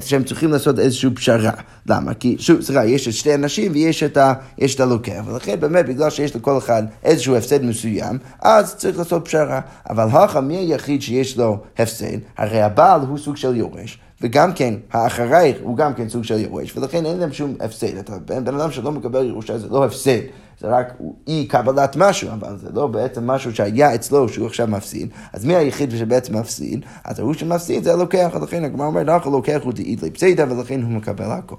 שהם 0.00 0.24
צריכים 0.24 0.52
לעשות 0.52 0.78
איזושהי 0.78 1.10
פשרה. 1.10 1.52
למה? 1.86 2.14
כי, 2.14 2.36
שוב, 2.38 2.60
סליחה, 2.60 2.84
יש 2.84 3.08
את 3.08 3.12
שתי 3.12 3.34
אנשים 3.34 3.72
ויש 3.72 4.02
את, 4.02 4.16
ה, 4.16 4.32
את 4.64 4.80
הלוקח, 4.80 5.22
ולכן 5.26 5.60
באמת 5.60 5.86
בגלל 5.86 6.10
שיש 6.10 6.36
לכל 6.36 6.58
אחד 6.58 6.82
איזשהו 7.04 7.36
הפסד 7.36 7.64
מסוים, 7.64 8.18
אז 8.42 8.74
צריך 8.74 8.98
לעשות 8.98 9.24
פשרה. 9.24 9.60
אבל 9.90 10.04
הכא, 10.12 10.40
מי 10.40 10.56
היחיד 10.56 11.02
שיש 11.02 11.36
לו 11.36 11.58
הפסד? 11.78 12.18
הרי 12.36 12.62
הבעל 12.62 13.00
הוא 13.00 13.18
סוג 13.18 13.36
של 13.36 13.56
יורש. 13.56 13.98
וגם 14.22 14.52
כן, 14.52 14.74
האחרייך 14.92 15.56
הוא 15.62 15.76
גם 15.76 15.94
כן 15.94 16.08
סוג 16.08 16.24
של 16.24 16.38
יורש, 16.38 16.76
ולכן 16.76 17.06
אין 17.06 17.18
להם 17.18 17.32
שום 17.32 17.54
הפסד. 17.60 17.96
אתה 17.96 18.12
בן, 18.18 18.56
אדם 18.56 18.70
שלא 18.70 18.92
מקבל 18.92 19.26
ירושה 19.26 19.58
זה 19.58 19.68
לא 19.70 19.84
הפסד, 19.84 20.20
זה 20.60 20.68
רק 20.68 20.92
אי 21.26 21.46
קבלת 21.46 21.96
משהו, 21.96 22.28
אבל 22.32 22.56
זה 22.56 22.68
לא 22.74 22.86
בעצם 22.86 23.26
משהו 23.26 23.54
שהיה 23.54 23.94
אצלו 23.94 24.28
שהוא 24.28 24.46
עכשיו 24.46 24.66
מפסיד. 24.66 25.08
אז 25.32 25.44
מי 25.44 25.56
היחיד 25.56 25.90
שבעצם 25.90 26.36
מפסיד? 26.36 26.84
אז 27.04 27.18
ההוא 27.18 27.34
שמפסיד 27.34 27.84
זה 27.84 27.92
הלוקח, 27.92 28.30
ולכן 28.34 28.64
הגמרא 28.64 28.86
אומרת, 28.86 29.08
אנחנו 29.08 29.30
לוקח 29.30 29.60
הוא 29.64 29.72
דאית 29.72 30.02
לפסידה, 30.02 30.44
ולכן 30.50 30.82
הוא 30.82 30.90
מקבל 30.90 31.30
הכל. 31.30 31.56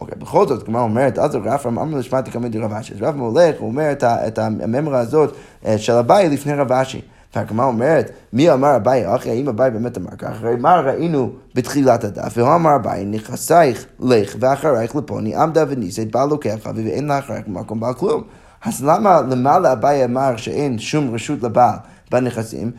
אוקיי, 0.00 0.18
בכל 0.18 0.46
זאת, 0.46 0.62
הגמרא 0.62 0.82
אומרת, 0.82 1.18
אז 1.18 1.34
רב 1.34 1.60
אמר 1.66 1.98
לשמעתי 1.98 2.30
כמה 2.30 2.48
דרב 2.48 2.72
אשי. 2.72 2.94
אז 2.94 3.02
רב 3.02 3.16
מולך, 3.16 3.54
הוא 3.58 3.68
אומר 3.68 3.92
את 4.02 4.38
הממרה 4.38 4.98
הזאת 4.98 5.34
אה, 5.66 5.78
של 5.78 5.92
אביי 5.92 6.28
לפני 6.28 6.52
רב 6.52 6.72
אשי. 6.72 7.00
והגמרא 7.36 7.66
אומרת, 7.66 8.10
מי 8.32 8.52
אמר 8.52 8.76
אביי 8.76 9.14
אחי, 9.14 9.30
האם 9.30 9.48
אביי 9.48 9.70
באמת 9.70 9.98
אמר 9.98 10.16
כך? 10.18 10.42
הרי 10.42 10.56
מה 10.56 10.80
ראינו 10.80 11.30
בתחילת 11.54 12.04
הדף? 12.04 12.32
והוא 12.36 12.54
אמר 12.54 12.76
אביי, 12.76 13.04
נכסייך 13.04 13.86
לך 14.00 14.36
ואחרייך 14.40 14.96
לפוני 14.96 15.36
עמדה 15.36 15.64
וניסית 15.68 16.12
בעל 16.12 16.28
לוקח 16.28 16.54
ואין 16.74 17.06
לאחרייך 17.06 17.46
במקום 17.46 17.80
בעל 17.80 17.94
כלום. 17.94 18.22
אז 18.64 18.84
למה 18.84 19.20
למעלה 19.20 19.72
אביי 19.72 20.04
אמר 20.04 20.36
שאין 20.36 20.78
שום 20.78 21.14
רשות 21.14 21.42
לבעל 21.42 21.76
בנכסים, 22.10 22.70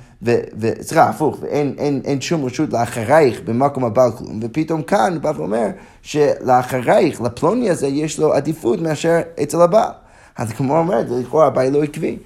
וסליחה, 0.57 1.09
הפוך, 1.09 1.37
ואין 1.41 1.75
אין, 1.77 2.01
אין 2.05 2.21
שום 2.21 2.45
רשות 2.45 2.73
לאחרייך 2.73 3.41
במקום 3.45 3.85
הבעל 3.85 4.11
כלום, 4.11 4.39
ופתאום 4.41 4.81
כאן 4.81 5.17
בא 5.21 5.31
ואומר 5.35 5.67
שלאחרייך, 6.01 7.21
לפלוני 7.21 7.69
הזה, 7.69 7.87
יש 7.87 8.19
לו 8.19 8.33
עדיפות 8.33 8.81
מאשר 8.81 9.19
אצל 9.43 9.61
הבעל. 9.61 9.91
אז 10.37 10.51
כמו 10.51 10.77
אומרת, 10.77 11.05
לכאורה 11.09 11.47
אביי 11.47 11.71
לא 11.71 11.83
עקבי. 11.83 12.17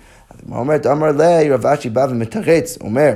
אומרת, 0.52 0.86
אמר 0.86 1.12
לי, 1.12 1.52
רב 1.52 1.66
אשי 1.66 1.90
בא 1.90 2.08
ומתרץ, 2.10 2.78
אומר, 2.82 3.14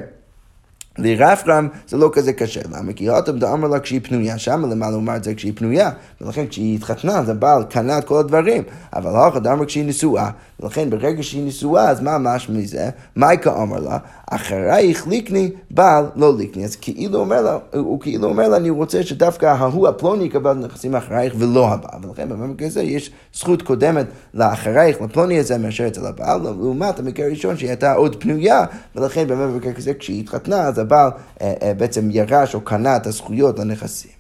לרפרם 0.98 1.68
זה 1.88 1.98
לא 1.98 2.10
כזה 2.14 2.34
קשה, 2.34 2.62
למה? 2.72 2.94
כי 2.94 3.10
אוטם 3.10 3.40
דאמר 3.40 3.68
לה 3.68 3.80
כשהיא 3.80 4.00
פנויה, 4.04 4.38
שם 4.38 4.66
למעלה 4.72 4.94
הוא 4.94 5.02
אמר 5.02 5.16
את 5.16 5.24
זה 5.24 5.36
כשהיא 5.36 5.54
פנויה, 5.56 5.90
ולכן 6.22 6.48
כשהיא 6.48 6.76
התחתנה, 6.76 7.20
אז 7.20 7.30
הבעל 7.30 7.64
קנה 7.64 7.98
את 7.98 8.04
כל 8.04 8.18
הדברים, 8.18 8.64
אבל 8.94 9.16
הלכה 9.16 9.40
דאמר 9.40 9.66
כשהיא 9.66 9.86
נשואה, 9.86 10.30
ולכן 10.60 10.90
ברגע 10.90 11.24
שהיא 11.24 11.48
נשואה, 11.48 11.90
אז 11.90 12.02
מה 12.02 12.18
משמע 12.18 12.58
מזה? 12.58 12.90
מייקה 13.16 13.62
אמר 13.62 13.80
לה, 13.80 13.98
אחרייך 14.36 15.08
ליקני, 15.08 15.52
בעל 15.72 16.06
לא 16.16 16.38
ליקני. 16.38 16.66
אז 16.66 16.76
כאילו 16.76 17.20
אומר 17.20 17.42
לה, 17.42 17.58
הוא 17.74 18.00
כאילו 18.00 18.28
אומר 18.28 18.48
לה, 18.48 18.58
אני 18.58 18.70
רוצה 18.70 19.04
שדווקא 19.04 19.46
ההוא 19.46 19.88
הפלוני 19.88 20.24
יקבל 20.24 20.54
נכסים 20.54 20.96
אחרייך 20.96 21.34
ולא 21.38 21.68
הבעל. 21.68 22.00
ולכן 22.06 22.30
במקרה 22.30 22.68
הזה 22.68 22.84
יש 22.84 23.12
זכות 23.34 23.62
קודמת 23.62 24.06
לאחרייך, 24.34 25.02
לפלוני 25.02 25.40
הזה, 25.40 25.58
מאשר 25.58 25.88
אצל 25.88 26.06
הבעל, 26.06 26.42
לעומת 26.42 27.00
המקרה 27.00 27.26
הראשון 27.26 27.58
שהיא 27.58 27.70
הייתה 27.70 27.94
עוד 27.94 28.16
פנויה, 28.16 28.66
ולכן 28.96 29.28
במקרה 29.28 29.74
כזה 29.74 29.94
כשהיא 29.94 30.20
התחתנה, 30.20 30.62
אז 30.62 30.80
הבעל 30.80 31.10
אה, 31.42 31.54
אה, 31.62 31.74
בעצם 31.74 32.10
ירש 32.12 32.56
או 32.56 32.62
קנה 32.62 32.96
את 32.96 33.08
הזכויות 33.08 33.60
לנכסים. 33.60 34.12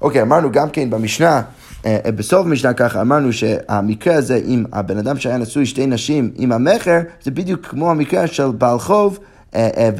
אוקיי, 0.00 0.22
אמרנו 0.22 0.52
גם 0.52 0.70
כן 0.70 0.90
במשנה, 0.90 1.42
בסוף 1.86 2.46
המשנה 2.46 2.72
ככה 2.72 3.00
אמרנו 3.00 3.32
שהמקרה 3.32 4.14
הזה 4.14 4.40
עם 4.44 4.64
הבן 4.72 4.98
אדם 4.98 5.16
שהיה 5.16 5.36
נשוי 5.36 5.66
שתי 5.66 5.86
נשים 5.86 6.30
עם 6.36 6.52
המכר, 6.52 6.98
זה 7.22 7.30
בדיוק 7.30 7.66
כמו 7.66 7.90
המקרה 7.90 8.26
של 8.26 8.50
בעל 8.50 8.78
חוב, 8.78 9.18
אה, 9.54 9.90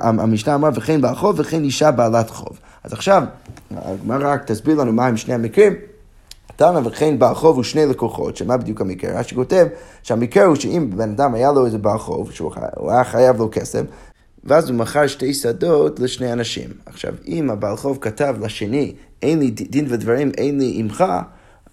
המשנה 0.00 0.54
אמרה 0.54 0.70
וכן 0.74 1.00
בעל 1.00 1.14
חוב 1.14 1.40
וכן 1.40 1.64
אישה 1.64 1.90
בעלת 1.90 2.30
חוב. 2.30 2.58
אז 2.84 2.92
עכשיו, 2.92 3.22
הגמרא 3.76 4.32
רק 4.32 4.44
תסביר 4.44 4.74
לנו 4.74 4.92
מה 4.92 5.06
הם 5.06 5.16
שני 5.16 5.34
המקרים. 5.34 5.72
תנא 6.56 6.80
וכן 6.84 7.18
בעל 7.18 7.34
חוב 7.34 7.58
ושני 7.58 7.86
לקוחות, 7.86 8.36
שמה 8.36 8.56
בדיוק 8.56 8.80
המקרה? 8.80 9.20
רש"י 9.20 9.34
כותב 9.34 9.66
שהמקרה 10.02 10.44
הוא 10.44 10.54
שאם 10.54 10.90
בן 10.96 11.10
אדם 11.10 11.34
היה 11.34 11.52
לו 11.52 11.66
איזה 11.66 11.78
בעל 11.78 11.98
חוב, 11.98 12.32
שהוא 12.32 12.52
היה 12.90 13.04
חייב 13.04 13.38
לו 13.38 13.48
כסף, 13.52 13.82
ואז 14.44 14.70
הוא 14.70 14.78
מכר 14.78 15.06
שתי 15.06 15.34
שדות 15.34 16.00
לשני 16.00 16.32
אנשים. 16.32 16.70
עכשיו, 16.86 17.14
אם 17.26 17.50
הבעל 17.50 17.76
חוב 17.76 17.98
כתב 18.00 18.36
לשני, 18.40 18.94
אין 19.22 19.38
לי 19.38 19.50
דין 19.50 19.86
ודברים, 19.88 20.30
אין 20.38 20.58
לי 20.58 20.72
עמך, 20.76 21.04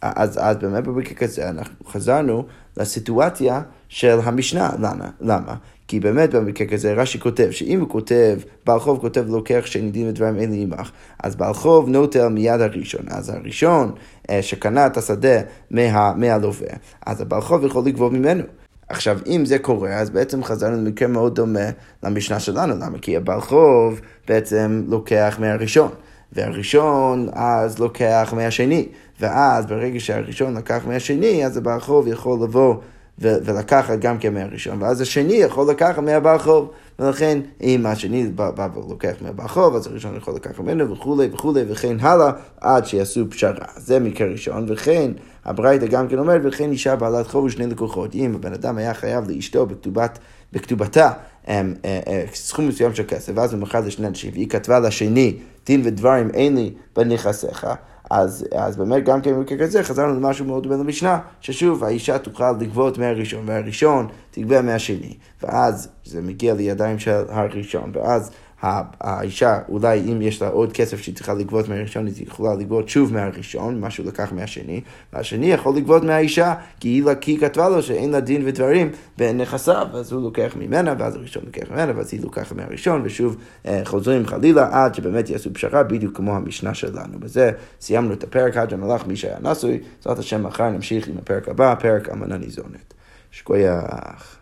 אז, 0.01 0.39
אז 0.41 0.57
באמת 0.57 0.83
במקרה 0.83 1.13
כזה 1.13 1.49
אנחנו 1.49 1.85
חזרנו 1.85 2.45
לסיטואציה 2.77 3.61
של 3.89 4.19
המשנה. 4.23 4.69
למה? 4.79 5.09
למה? 5.21 5.55
כי 5.87 5.99
באמת 5.99 6.35
במקרה 6.35 6.67
כזה 6.67 6.93
רש"י 6.93 7.19
כותב 7.19 7.51
שאם 7.51 7.79
הוא 7.79 7.89
כותב, 7.89 8.37
בעל 8.65 8.79
חוב 8.79 8.99
כותב 8.99 9.25
לוקח 9.27 9.65
שאין 9.65 9.91
דין 9.91 10.07
ודברים 10.07 10.35
אין 10.35 10.51
לי 10.51 10.61
עמך, 10.61 10.91
אז 11.23 11.35
בעל 11.35 11.53
חוב 11.53 11.89
נוטל 11.89 12.27
מיד 12.27 12.61
הראשון. 12.61 13.05
אז 13.07 13.29
הראשון 13.29 13.91
אה, 14.29 14.41
שקנה 14.41 14.87
את 14.87 14.97
השדה 14.97 15.41
מה, 15.71 16.13
מהלווה, 16.15 16.67
אז 17.05 17.21
הבעל 17.21 17.41
חוב 17.41 17.65
יכול 17.65 17.83
לגבות 17.85 18.11
ממנו. 18.11 18.43
עכשיו, 18.89 19.19
אם 19.27 19.45
זה 19.45 19.59
קורה, 19.59 19.89
אז 19.89 20.09
בעצם 20.09 20.43
חזרנו 20.43 20.77
למקרה 20.77 21.07
מאוד 21.07 21.35
דומה 21.35 21.69
למשנה 22.03 22.39
שלנו. 22.39 22.75
למה? 22.75 22.99
כי 23.01 23.17
הבעל 23.17 23.41
חוב 23.41 24.01
בעצם 24.27 24.83
לוקח 24.87 25.37
מהראשון. 25.39 25.91
והראשון 26.33 27.29
אז 27.33 27.79
לוקח 27.79 28.33
מהשני, 28.37 28.87
ואז 29.19 29.65
ברגע 29.65 29.99
שהראשון 29.99 30.57
לקח 30.57 30.81
מהשני, 30.87 31.45
אז 31.45 31.57
הבעל 31.57 31.79
חוב 31.79 32.07
יכול 32.07 32.43
לבוא 32.43 32.75
ולקחת 33.19 33.99
גם 33.99 34.17
כן 34.17 34.33
מהראשון, 34.33 34.81
ואז 34.81 35.01
השני 35.01 35.33
יכול 35.33 35.69
לקחת 35.69 35.99
מהבעל 35.99 36.39
חוב. 36.39 36.71
ולכן 36.99 37.39
אם 37.61 37.85
השני 37.85 38.27
בא 38.27 38.67
ולוקח 38.75 39.13
מהבעל 39.21 39.47
חוב, 39.47 39.75
אז 39.75 39.87
הראשון 39.87 40.15
יכול 40.15 40.35
לקחת 40.35 40.59
ממנו 40.59 40.91
וכולי 40.91 41.29
וכולי 41.31 41.63
וכן 41.67 41.97
הלאה, 41.99 42.31
עד 42.61 42.85
שיעשו 42.85 43.29
פשרה. 43.29 43.65
זה 43.75 43.99
מקרה 43.99 44.27
ראשון, 44.27 44.65
וכן 44.67 45.11
הברייתא 45.45 45.85
גם 45.85 46.07
כן 46.07 46.19
אומרת, 46.19 46.41
וכן 46.43 46.71
אישה 46.71 46.95
בעלת 46.95 47.27
חוב 47.27 47.43
ושני 47.43 47.67
לקוחות. 47.67 48.15
אם 48.15 48.35
הבן 48.35 48.53
אדם 48.53 48.77
היה 48.77 48.93
חייב 48.93 49.29
לאשתו 49.29 49.65
בכתובת, 49.65 50.19
בכתובתה 50.53 51.11
אמ, 51.47 51.73
אה, 51.85 51.99
אה, 52.07 52.23
סכום 52.33 52.67
מסוים 52.67 52.95
של 52.95 53.03
כסף, 53.07 53.31
ואז 53.35 53.53
הוא 53.53 53.61
מכר 53.61 53.79
לשני 53.79 54.07
אנשים, 54.07 54.31
והיא 54.33 54.49
כתבה 54.49 54.79
לשני, 54.79 55.37
דין 55.65 55.81
ודברים 55.85 56.29
אין 56.33 56.55
לי 56.55 56.73
בנכסיך, 56.95 57.67
אז, 58.09 58.45
אז 58.55 58.77
באמת 58.77 59.03
גם 59.05 59.21
כן 59.21 59.33
במקרה 59.33 59.57
כזה 59.57 59.83
חזרנו 59.83 60.13
למשהו 60.15 60.45
מאוד 60.45 60.63
דומה 60.63 60.75
למשנה, 60.75 61.19
ששוב 61.41 61.83
האישה 61.83 62.17
תוכל 62.17 62.51
לגבות 62.51 62.97
מהראשון, 62.97 63.43
והראשון 63.47 64.07
תגבה 64.31 64.61
מהשני, 64.61 65.17
ואז 65.43 65.89
זה 66.05 66.21
מגיע 66.21 66.53
לידיים 66.53 66.99
של 66.99 67.23
הראשון, 67.29 67.91
ואז 67.93 68.31
האישה, 68.61 69.59
אולי 69.69 69.99
אם 69.99 70.21
יש 70.21 70.41
לה 70.41 70.47
עוד 70.47 70.73
כסף 70.73 71.01
שהיא 71.01 71.15
צריכה 71.15 71.33
לגבות 71.33 71.69
מהראשון, 71.69 72.07
היא 72.07 72.27
יכולה 72.27 72.55
לגבות 72.55 72.89
שוב 72.89 73.13
מהראשון, 73.13 73.79
מה 73.79 73.89
שהוא 73.89 74.05
לקח 74.05 74.31
מהשני, 74.31 74.81
והשני 75.13 75.51
יכול 75.51 75.75
לגבות 75.75 76.03
מהאישה, 76.03 76.53
כי 76.79 76.87
היא, 76.87 77.03
היא 77.25 77.39
כתבה 77.39 77.69
לו 77.69 77.83
שאין 77.83 78.11
לה 78.11 78.19
דין 78.19 78.41
ודברים 78.45 78.89
בנכסיו, 79.17 79.87
אז 79.93 80.11
הוא 80.11 80.21
לוקח 80.21 80.55
ממנה, 80.59 80.93
ואז 80.97 81.15
הראשון 81.15 81.43
לוקח 81.45 81.71
ממנה, 81.71 81.91
ואז 81.95 82.13
היא 82.13 82.21
לוקחת 82.21 82.51
מהראשון, 82.51 83.01
ושוב 83.03 83.37
אה, 83.65 83.81
חוזרים 83.85 84.25
חלילה 84.25 84.69
עד 84.71 84.95
שבאמת 84.95 85.29
יעשו 85.29 85.53
פשרה, 85.53 85.83
בדיוק 85.83 86.17
כמו 86.17 86.35
המשנה 86.35 86.73
שלנו. 86.73 87.19
בזה 87.19 87.51
סיימנו 87.81 88.13
את 88.13 88.23
הפרק 88.23 88.57
עד 88.57 88.73
המלאך 88.73 89.07
מי 89.07 89.15
שהיה 89.15 89.37
נשוי, 89.41 89.79
בעזרת 89.97 90.19
השם 90.19 90.43
מחר 90.43 90.69
נמשיך 90.69 91.07
עם 91.07 91.17
הפרק 91.17 91.49
הבא, 91.49 91.75
פרק 91.75 92.09
אמנה 92.09 92.37
ניזונת. 92.37 92.93
שכוייח. 93.31 94.38